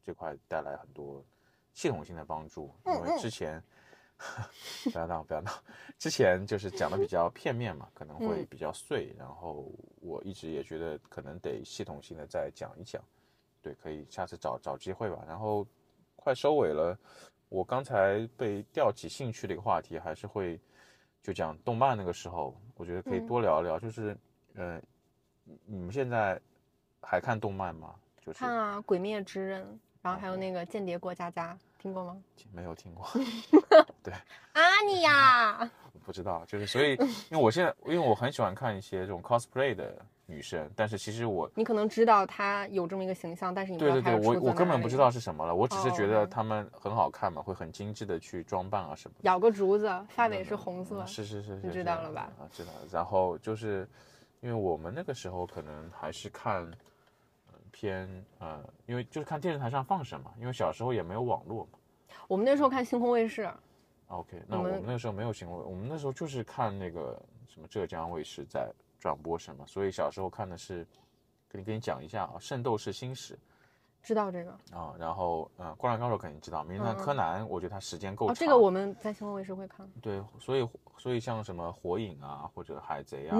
[0.02, 1.24] 这块带来很多
[1.76, 3.62] 系统性的帮助，因为之前。
[4.90, 5.52] 不要闹，不要闹。
[5.98, 9.14] 之前就是讲的比较片面嘛，可能会嗯比较碎。
[9.18, 9.70] 然后
[10.00, 13.04] 我一直也觉得可能得系统性的再讲一讲。
[13.60, 15.22] 对，可以下次找找机会吧。
[15.28, 15.66] 然后
[16.16, 16.98] 快收尾了，
[17.50, 20.58] 我刚才被吊起兴趣的一个话题，还是会
[21.22, 23.78] 就讲动漫那个时候，我觉得可以嗯多聊聊。
[23.78, 24.16] 就是，
[24.54, 24.80] 呃，
[25.44, 26.40] 你你们现在
[27.02, 27.94] 还看动漫吗？
[28.24, 29.62] 就是看啊，《鬼灭之刃》，
[30.06, 31.52] 然后还有那个《间谍过家家》，
[31.82, 32.16] 听过吗？
[32.54, 33.04] 没有听过，
[34.04, 34.14] 对
[34.52, 35.68] 阿尼亚，
[36.04, 36.92] 不知道，就是所以，
[37.28, 49.22] 因为我现在因为我很喜欢看一些这种 cosplay 的女生，但是其实我你可能知道她有这么一个形象，但是你不知对对对，我我根本不知道是什么了，我只是觉得哦她们很好看嘛，会很精致的去装扮啊什么的。
[49.24, 52.78] 咬个竹子，发尾是红色嗯，是是是是，你知道了吧啊，知道了。
[52.92, 53.88] 然后就是
[54.40, 56.70] 因为我们那个时候可能还是看。
[57.76, 61.78] 呃偏呃，因为就是看电视台上放什么，因为小时候也没有网络嘛。
[62.26, 63.50] 我们那时候看星空卫视
[64.08, 70.86] ，OK，那我们那时候没有星空，我们那时候就是看那个什么浙江卫视在转播什么，所以小时候看的是，
[71.48, 73.38] 跟你跟你讲一下啊，《圣斗士星矢
[74.02, 78.34] 知道这个啊，然后呃，灌篮高手肯定知道，名侦探柯南，我觉得它时间够长。
[78.34, 79.86] 这个我们在星空卫视会看。
[80.00, 83.38] 对，所以所以像什么火影啊，或者海贼啊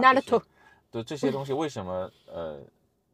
[0.91, 2.61] 对这些东西，为什么呃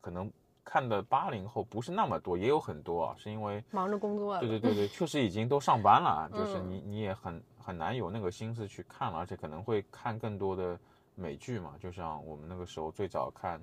[0.00, 0.30] 可能
[0.64, 10.78] 看的八零后不是那么多，也有很多啊，是因为忙着工作了，对对对对，确实已经都上班了，就是嗯你你也很很难有那个心思去看了，而且可能会看更多的
[11.14, 13.58] 美剧嘛，就像我们那个时候最早看《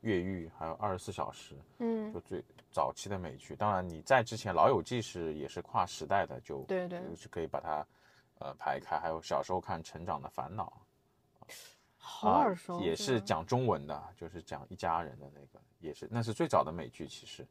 [0.00, 3.54] 越狱》，还有《二十四小时》，嗯就，最早期的美剧。
[3.54, 7.86] 当然你在之前《老友记》是也是跨时代的，就对对就是可以把它
[8.38, 8.98] 呃排开。
[8.98, 10.64] 还有小时候看《成长的烦恼》，
[12.10, 17.46] 好啊耳熟，也是讲中文的，就是讲一家人的那个，也是那是最早的美剧其实。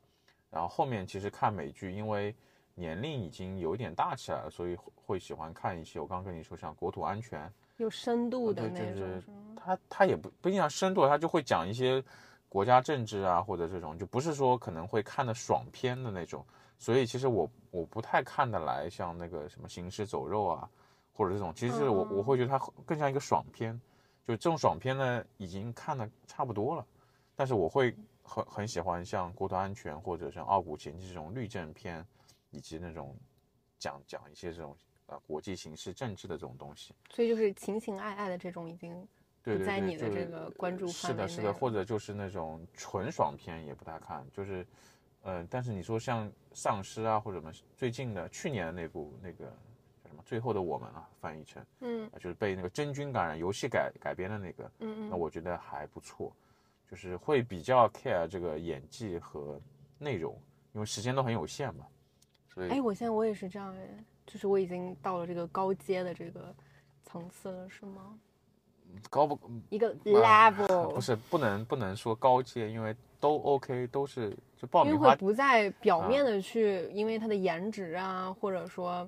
[0.50, 2.36] 然后后面其实看美剧，因为
[2.74, 9.38] 年龄已经有一点大起来了，所以会会喜欢看一些我刚跟你说像国土安全，有深度的对那种，就是是吗？
[9.56, 12.04] 它它也不不一定要深度，他就会讲一些
[12.50, 16.44] 国家政治啊或者这种，就不是说可能会看的爽片的那种。
[16.80, 20.70] 所以其实我我不太看得来像那个什么行尸走肉啊，
[21.14, 23.80] 或者这种，其实是我嗯我会觉得它更像一个爽片。
[24.28, 26.86] 就这种爽片呢，已经看的差不多了，
[27.34, 32.06] 但是我会很很喜欢像《国土安全》或者像《傲骨前妻》这种律政片，
[32.50, 33.16] 以及那种
[33.80, 34.76] 讲讲一些这种
[35.06, 36.94] 呃国际形势政治的这种东西。
[37.10, 39.08] 所以就是情情爱爱的这种已经
[39.42, 44.68] 不在你的这个关注范围是的，是的，或者就是那种纯爽片也不太看，就是，
[45.22, 49.58] 呃，但是你说像丧尸啊或者什么最近的去年的那部那个
[50.28, 56.34] 最后的我们》啊，翻译成嗯啊就是被那个真菌感染游戏改改编的那个，嗯嗯，那我觉得还不错，
[56.92, 59.58] 就是会比较 care 这个演技和
[59.98, 60.38] 内容，
[60.74, 61.86] 因为时间都很有限嘛，
[62.54, 66.54] 所以哎，我现在我也是这样哎，就是我已经到了这个高阶的这个
[67.06, 68.20] 层次了，是吗？
[69.10, 79.08] 高不一个啊 level，不是不能不能说高阶，因为都 OK，都是就爆因为米花会不再表啊面的去，因为他的颜值啊，或者说，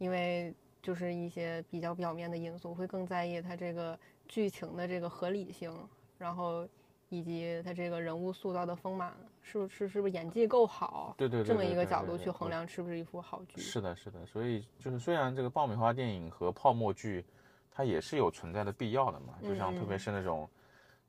[0.00, 3.96] 因为就是一些比较表面的因素，会更在意它这个
[4.26, 5.70] 剧情的这个合理性，
[6.16, 6.66] 然后
[7.10, 13.60] 以及它这个人物塑造的丰满，是不是是不是演技够好，对对对这么一个角度去衡量是不是一部好剧。
[13.60, 17.22] 是的，是的，所以就是虽然这个爆米花电影和泡沫剧，
[17.70, 19.34] 它也是有存在的必要的嘛。
[19.42, 20.48] 就像特别嗯是那种，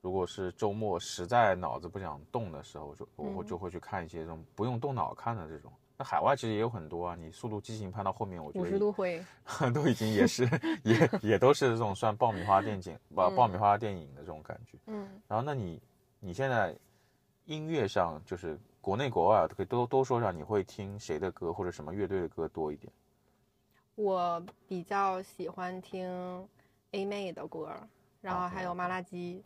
[0.02, 5.72] 如果是周末实在脑子不想动的时候，就我就会去看一些这种不用动脑看的这种。
[6.02, 9.24] 那海外其实也有很多啊，你《速度激情》拍到后面，我觉五得十度灰，
[9.72, 10.50] 都已经也是
[10.84, 14.80] 也也都是这种算爆米花电影爆爆米嗯花电影的这种感觉。
[14.88, 15.80] 嗯，然后，那你
[16.20, 16.76] 你现在
[17.46, 22.92] 音乐上就是国内国外可以多多说上，你会听谁的歌或者什么乐队的歌多一点？
[23.94, 26.10] 我比较喜欢听
[26.94, 27.76] A 妹的歌，
[28.22, 29.44] 然后还有麻辣鸡。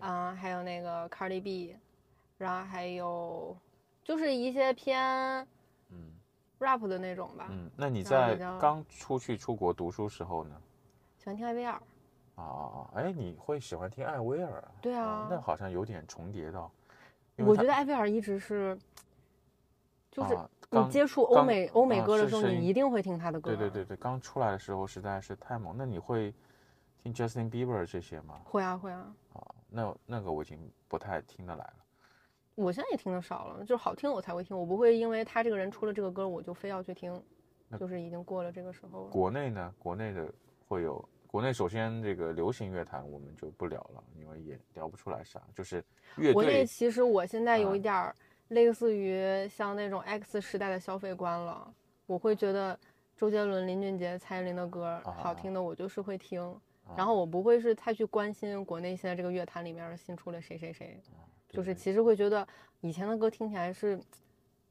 [0.00, 1.76] 啊还有那个 Cardi B，
[2.38, 3.56] 然后还有
[4.02, 5.46] 就是一些偏嗯
[6.62, 10.56] rap 的那种吧，嗯，那你在刚出去出国读书时候呢？
[11.18, 11.80] 喜欢听艾薇儿。
[12.34, 12.90] 啊啊啊！
[12.94, 14.72] 哎，你会喜欢听艾薇儿啊？
[14.80, 16.70] 对哦啊那好像有点重叠到。
[17.36, 18.78] 我觉得艾薇儿一直是，
[20.10, 23.50] 就是啊你刚接触欧刚美欧美啊歌的时候，你一定会听他的歌。
[23.50, 25.74] 对对对，对，刚出来的时候实在是太猛。
[25.76, 26.32] 那你会
[27.02, 28.40] 听 Justin Bieber 这些吗？
[28.44, 30.58] 会啊会啊，啊，那那个我已经
[30.88, 31.74] 不太听得来了。
[32.54, 37.22] 我现在也听的少了，就是好听我才会听，我不会因为他这个人出了这个歌我就非要去听，
[37.78, 39.10] 就是已经过了这个时候了。
[39.10, 39.74] 国内呢？
[39.78, 40.32] 国内的
[40.66, 41.08] 会有。
[41.26, 45.40] 国内首先这个流行乐坛我们就不聊了，因为也聊不出来啥。
[45.54, 45.82] 就是
[46.16, 48.14] 乐国内其实我现在有啊一点儿
[48.48, 51.72] 类似于像那种 X 时代的消费观了，
[52.04, 52.78] 我会觉得
[53.16, 56.42] 周杰伦、林俊杰、蔡依林的歌好听的，我就是会听，
[56.84, 61.00] 啊然后我不会是太去关心国内现在这个乐坛里面新出了谁谁谁，
[61.52, 62.46] 就是其实会觉得
[62.80, 64.00] 以前的歌听起来是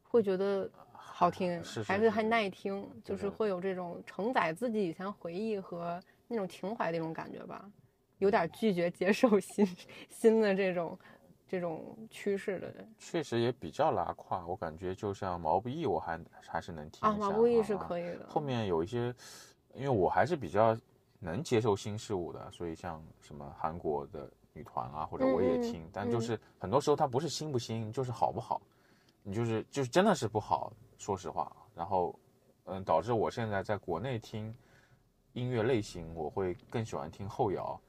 [0.02, 7.70] 会觉得好听，是是还是还是耐听，就是会有这种承载自己以前回忆和那种情怀的一种感觉吧，
[8.18, 9.66] 有点拒绝接受 新
[10.10, 10.98] 新的这种
[11.48, 12.74] 这种趋势的。
[12.98, 17.30] 确实也比较拉胯，我感觉就像毛不易，我还还是能听啊，一下。
[17.30, 17.78] 毛不易是。
[17.78, 18.26] 可以的。
[18.28, 19.14] 后面有一些，
[19.76, 20.76] 因为我还是比较
[21.20, 28.62] 能接受新事物的，所以像什么韩国的女团啊，或者我也听，但就是很多时候它不是新不新，就是好不好，
[29.24, 31.52] 你就是就是真的是不好，说实话。
[31.74, 32.14] 然后，
[32.66, 34.54] 嗯，导致我现在在国内听
[35.34, 37.80] 音乐类型，我会更喜欢听后摇，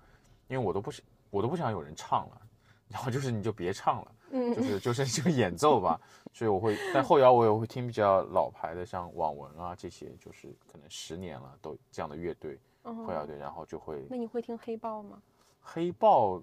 [0.49, 2.43] 因为我都不是我都不想有人唱了，
[2.89, 4.13] 然后就是你就别唱了。
[4.35, 6.01] 嗯就是就是 就演奏吧，
[6.33, 15.21] 所以我会，但后摇我也会听比较老牌的，像网文啊这些，就是可能十年了都这样的乐队后摇哦，队，然后就会那你会听黑豹吗？
[15.61, 16.43] 黑豹，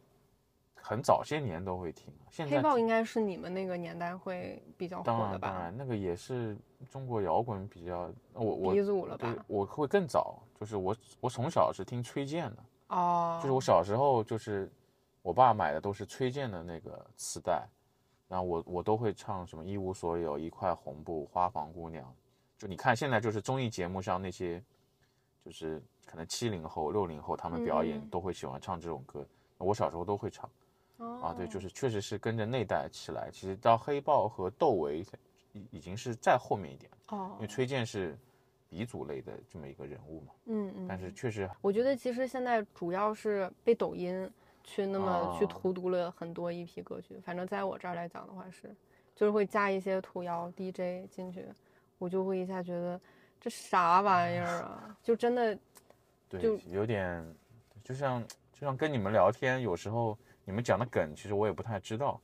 [0.81, 5.47] 很早些年都会听，现在黑豹应该是你们那个年代会比较当火的吧？
[5.47, 6.57] 然当然那个也是
[6.89, 9.45] 中国摇滚比较，我我鼻祖了对吧？
[9.47, 14.71] 我会更早，就是我我从小是听崔健的，哦，就是我小时候就是
[15.21, 17.67] 我爸买的都是崔健的那个磁带，
[18.27, 22.11] 然后我我都会唱什么一无所有、一块红布、花房姑娘。
[22.57, 24.61] 就你看现在就是综艺节目上那些，
[25.45, 29.25] 就是可能七零后、六零后他们表演嗯都会喜欢唱这种歌，
[29.57, 30.49] 我小时候都会唱
[30.99, 31.33] 啊。
[31.33, 33.29] 对，就哦是确实是跟着那代起来。
[33.31, 35.05] 其实到黑豹和窦唯
[35.53, 38.17] 已已经是再后面一点，哦因为，崔健是
[38.69, 40.33] 鼻祖类的这么一个人物嘛。
[40.45, 44.29] 嗯嗯，但是确实我觉得其实现在主要是被抖音
[44.63, 48.75] 去那么去哦荼毒了很多一批歌曲，反正在我这儿来讲的话是，
[49.15, 51.45] 就是会加一些土谣 DJ 进去，
[51.97, 52.99] 我就会一下觉得
[53.41, 55.57] 这啥玩意儿啊，就真的
[56.29, 57.25] 对，有点，
[57.83, 58.21] 就像
[58.53, 60.15] 就像跟你们聊天，有时候
[60.49, 62.19] 你们讲的梗，其实我也不太知道。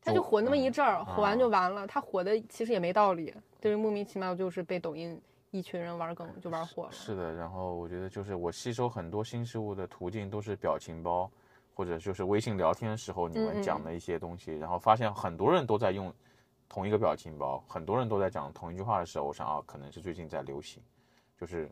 [0.00, 1.86] 他就火那么一嗯阵儿，火完就啊完了。
[1.86, 5.20] 他火的其实也没道理，就是莫名其妙就是被抖音
[5.50, 6.92] 一群人玩梗就玩火了。
[6.92, 11.30] 是的，然后我觉得就是我吸收很多新事物的途径都是表情包，
[11.74, 16.10] 或者就是微信聊天的时候你们讲的一些东西，然后发现很多人都在用
[16.70, 20.82] 同一个表情包，很多人都在讲同一句话的时候，我想啊，可能是最近在流行，
[21.38, 21.70] 就是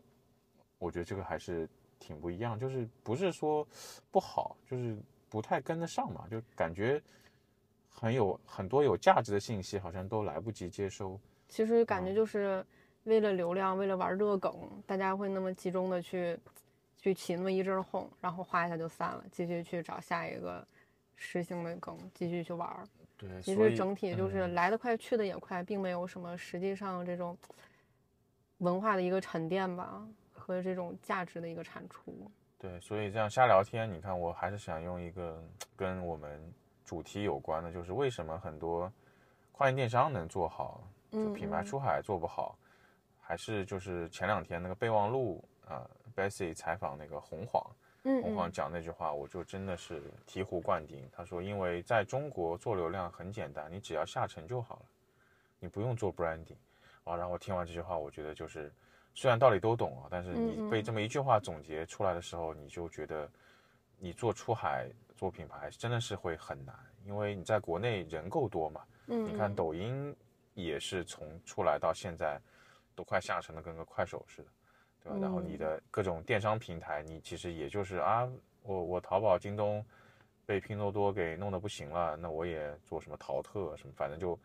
[0.77, 3.67] 我觉得这个还是挺不一样，就是不是说
[4.11, 4.95] 不好，就是
[5.35, 7.01] 不太跟得上嘛，就感觉
[7.89, 11.19] 很有很多有价值的信息好像都来不及接收。
[11.49, 12.65] 其实感觉嗯就是
[13.03, 14.55] 为了流量，为了玩热梗，
[14.87, 16.39] 大家会那么集中的去
[16.97, 20.65] 去起那么一阵哄，然后哗一下就散了，继续去找下一个
[21.17, 22.87] 实行的梗，继续去玩儿。
[23.17, 27.37] 对，其实整体就是嗯来得快，去得也快，并没有什么实际上这种
[28.59, 32.31] 文化的一个沉淀吧，和这种价值的一个产出。
[32.65, 35.39] 对，所以这样瞎聊天，你看，我还是想用一个
[35.75, 36.41] 跟我们
[36.83, 38.91] 主题有关的，就是为什么很多
[39.51, 42.57] 跨境电商能做好，就嗯品牌嗯出海做不好，
[43.21, 47.63] 还是就是前两天那个备忘录啊、呃、，Bessy 采访那个红黄，
[48.01, 51.07] 嗯红黄嗯讲那句话，我就真的是醍醐灌顶。
[51.15, 54.85] 他说，因为在中国做流量很简单，你只要下沉就好了，
[55.59, 56.57] 你不用做 branding
[57.03, 57.15] 啊。
[57.15, 58.73] 然后我听完这句话，我觉得就是
[59.15, 63.27] 虽然道理都懂啊，但是你被这么一句话总结出来的时候，你就觉得
[63.97, 68.81] 你做出海做品牌真的是会很难，因为你在国内人够多嘛。
[69.07, 70.15] 嗯，你看嗯抖音
[70.53, 72.39] 也是从出来到现在
[72.93, 74.49] 都快下沉的跟个快手似的，
[75.01, 75.17] 对吧？
[75.21, 78.29] 然后你嗯的各种电商平台，你其实也就是啊，
[78.63, 79.85] 我我淘宝、京东
[80.45, 84.37] 被拼多多给弄得不行了，那我也做什么淘特什么，反正就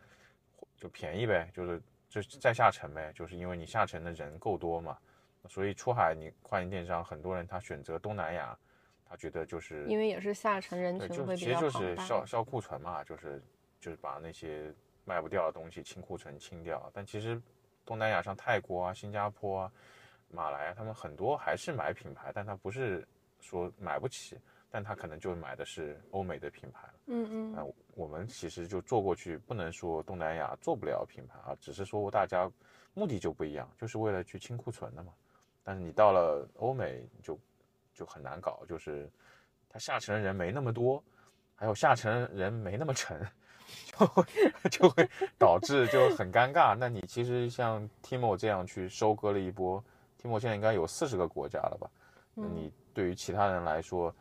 [0.77, 4.99] 就便宜呗，就是就是再下沉呗，就是因为你下沉的人够多嘛，
[5.49, 8.59] 所以出海你跨境电商很多人他选择东南亚，
[9.09, 12.05] 他觉得就是因为也是下沉人，群会比较庞其实就是大。
[12.05, 13.41] 销销库存嘛，就是
[13.79, 16.91] 就是把那些卖不掉的东西清库存清掉。
[16.93, 17.41] 但其实
[17.87, 19.73] 东南亚像泰国啊、新加坡啊、
[20.29, 23.07] 马来啊，他们很多还是买品牌，但他不是
[23.41, 24.37] 说买不起，
[24.71, 26.95] 但他可能就买的是欧美的品牌了。
[27.07, 32.51] 嗯那嗯我们其实就做过去，不能说东南亚做不了品牌啊，只是说大家
[32.95, 35.13] 目的就不一样，就是为了去清库存的嘛。
[35.63, 37.39] 但是你到了欧美就
[37.93, 39.11] 就很难搞，就是
[39.69, 41.03] 它下沉的人没那么多，
[41.55, 43.21] 还有下沉人没那么沉，
[43.93, 44.25] 就会
[44.71, 46.75] 就会导致就很尴尬。
[46.75, 49.83] 那你其实像 Timo 这样去收割了一波
[50.21, 51.91] ，Timo 现在应该有四十个国家了吧？
[52.35, 54.15] 你对于其他人来说，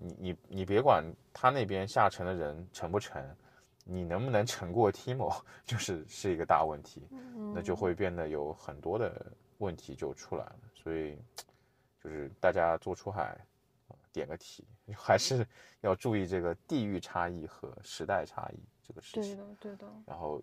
[0.00, 3.36] 你你你别管他那边下沉的人沉不沉，
[3.82, 9.26] 你能不能沉过 Timo， 就是是一个大问题，嗯，那就会变得有很多的
[9.58, 10.58] 问题就出来了。
[10.72, 11.18] 所以
[12.02, 13.36] 就是大家做出海，
[13.88, 14.64] 啊点个题，
[14.96, 15.44] 还是
[15.82, 19.36] 要注意这个地域差异和时代差异这个事对情。
[19.36, 19.86] 的对的。
[20.06, 20.40] 然后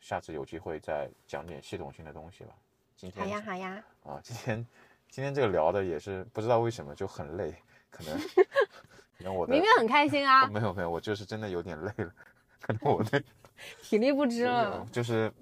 [0.00, 2.54] 下次有机会再讲点系统性的东西吧。
[2.96, 4.66] 今天好呀好呀，啊，今天
[5.08, 7.54] 今天这个聊的也是不知道为什么就很累，
[7.96, 8.18] 可能
[9.16, 12.12] 可能我的明明很开心啊，没有没有，我就是真的有点累了，
[12.60, 13.22] 可能我的
[13.82, 14.86] 体力不支了。
[14.92, 15.32] 就是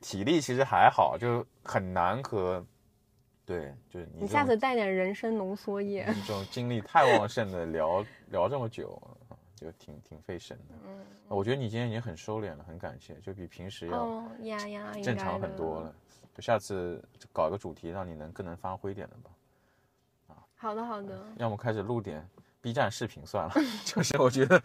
[0.00, 2.62] 体力其实还好，就很难和
[3.46, 6.04] 对，就是你你下次带点人参浓缩液。
[6.26, 9.00] 这种精力太旺盛的聊聊这么久，
[9.56, 10.74] 就挺挺费神的。
[10.86, 10.98] 嗯，
[11.28, 15.94] 我觉得你今天已经很收敛了，很感谢，就比平时要哦呀呀，正常很多了。
[16.34, 17.02] 就下次
[17.32, 19.30] 搞个主题，让你能更能发挥一点的吧。
[20.64, 21.14] 好的好的。
[21.36, 22.26] 要么开始录点
[22.62, 23.52] B 站视频算了，
[23.84, 24.58] 就是我觉得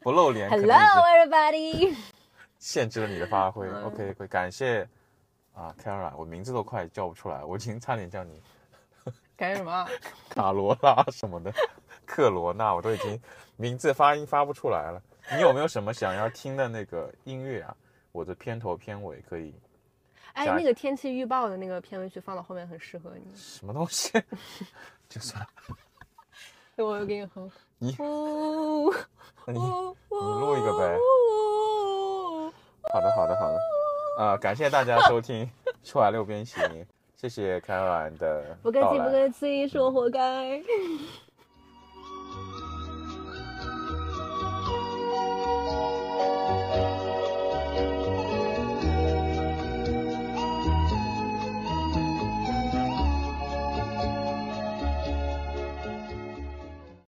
[0.00, 1.92] 不露脸 Hello everybody。
[2.60, 3.66] 限制了你的发挥。
[3.66, 4.88] 嗯 OK，会感谢
[5.52, 8.40] 啊 Kara，我名字都快叫不出来，我已经差点叫你
[9.36, 9.88] 干什么？
[10.28, 11.52] 卡罗拉什么的，
[12.06, 13.20] 克罗纳，我都已经
[13.56, 15.02] 名字发音发不出来了。
[15.34, 17.76] 你有没有什么想要听的那个音乐啊？
[18.12, 19.52] 我的片头片尾可以
[20.34, 23.24] 哎，那个天气预报的那个片尾曲放到后面很适合你。
[23.34, 24.12] 什么东西？
[25.10, 25.46] 就算了，
[26.76, 27.50] 我给你哼。
[27.78, 28.94] 你你呜
[29.48, 30.96] 你录一个呗。
[30.96, 32.52] 呜
[32.92, 33.58] 好的，好的，好的。
[34.18, 35.44] 啊、感谢大家收听
[35.82, 36.62] 《出来六边形》，
[37.16, 40.62] 谢谢开完的不客气，不客气，是我活该。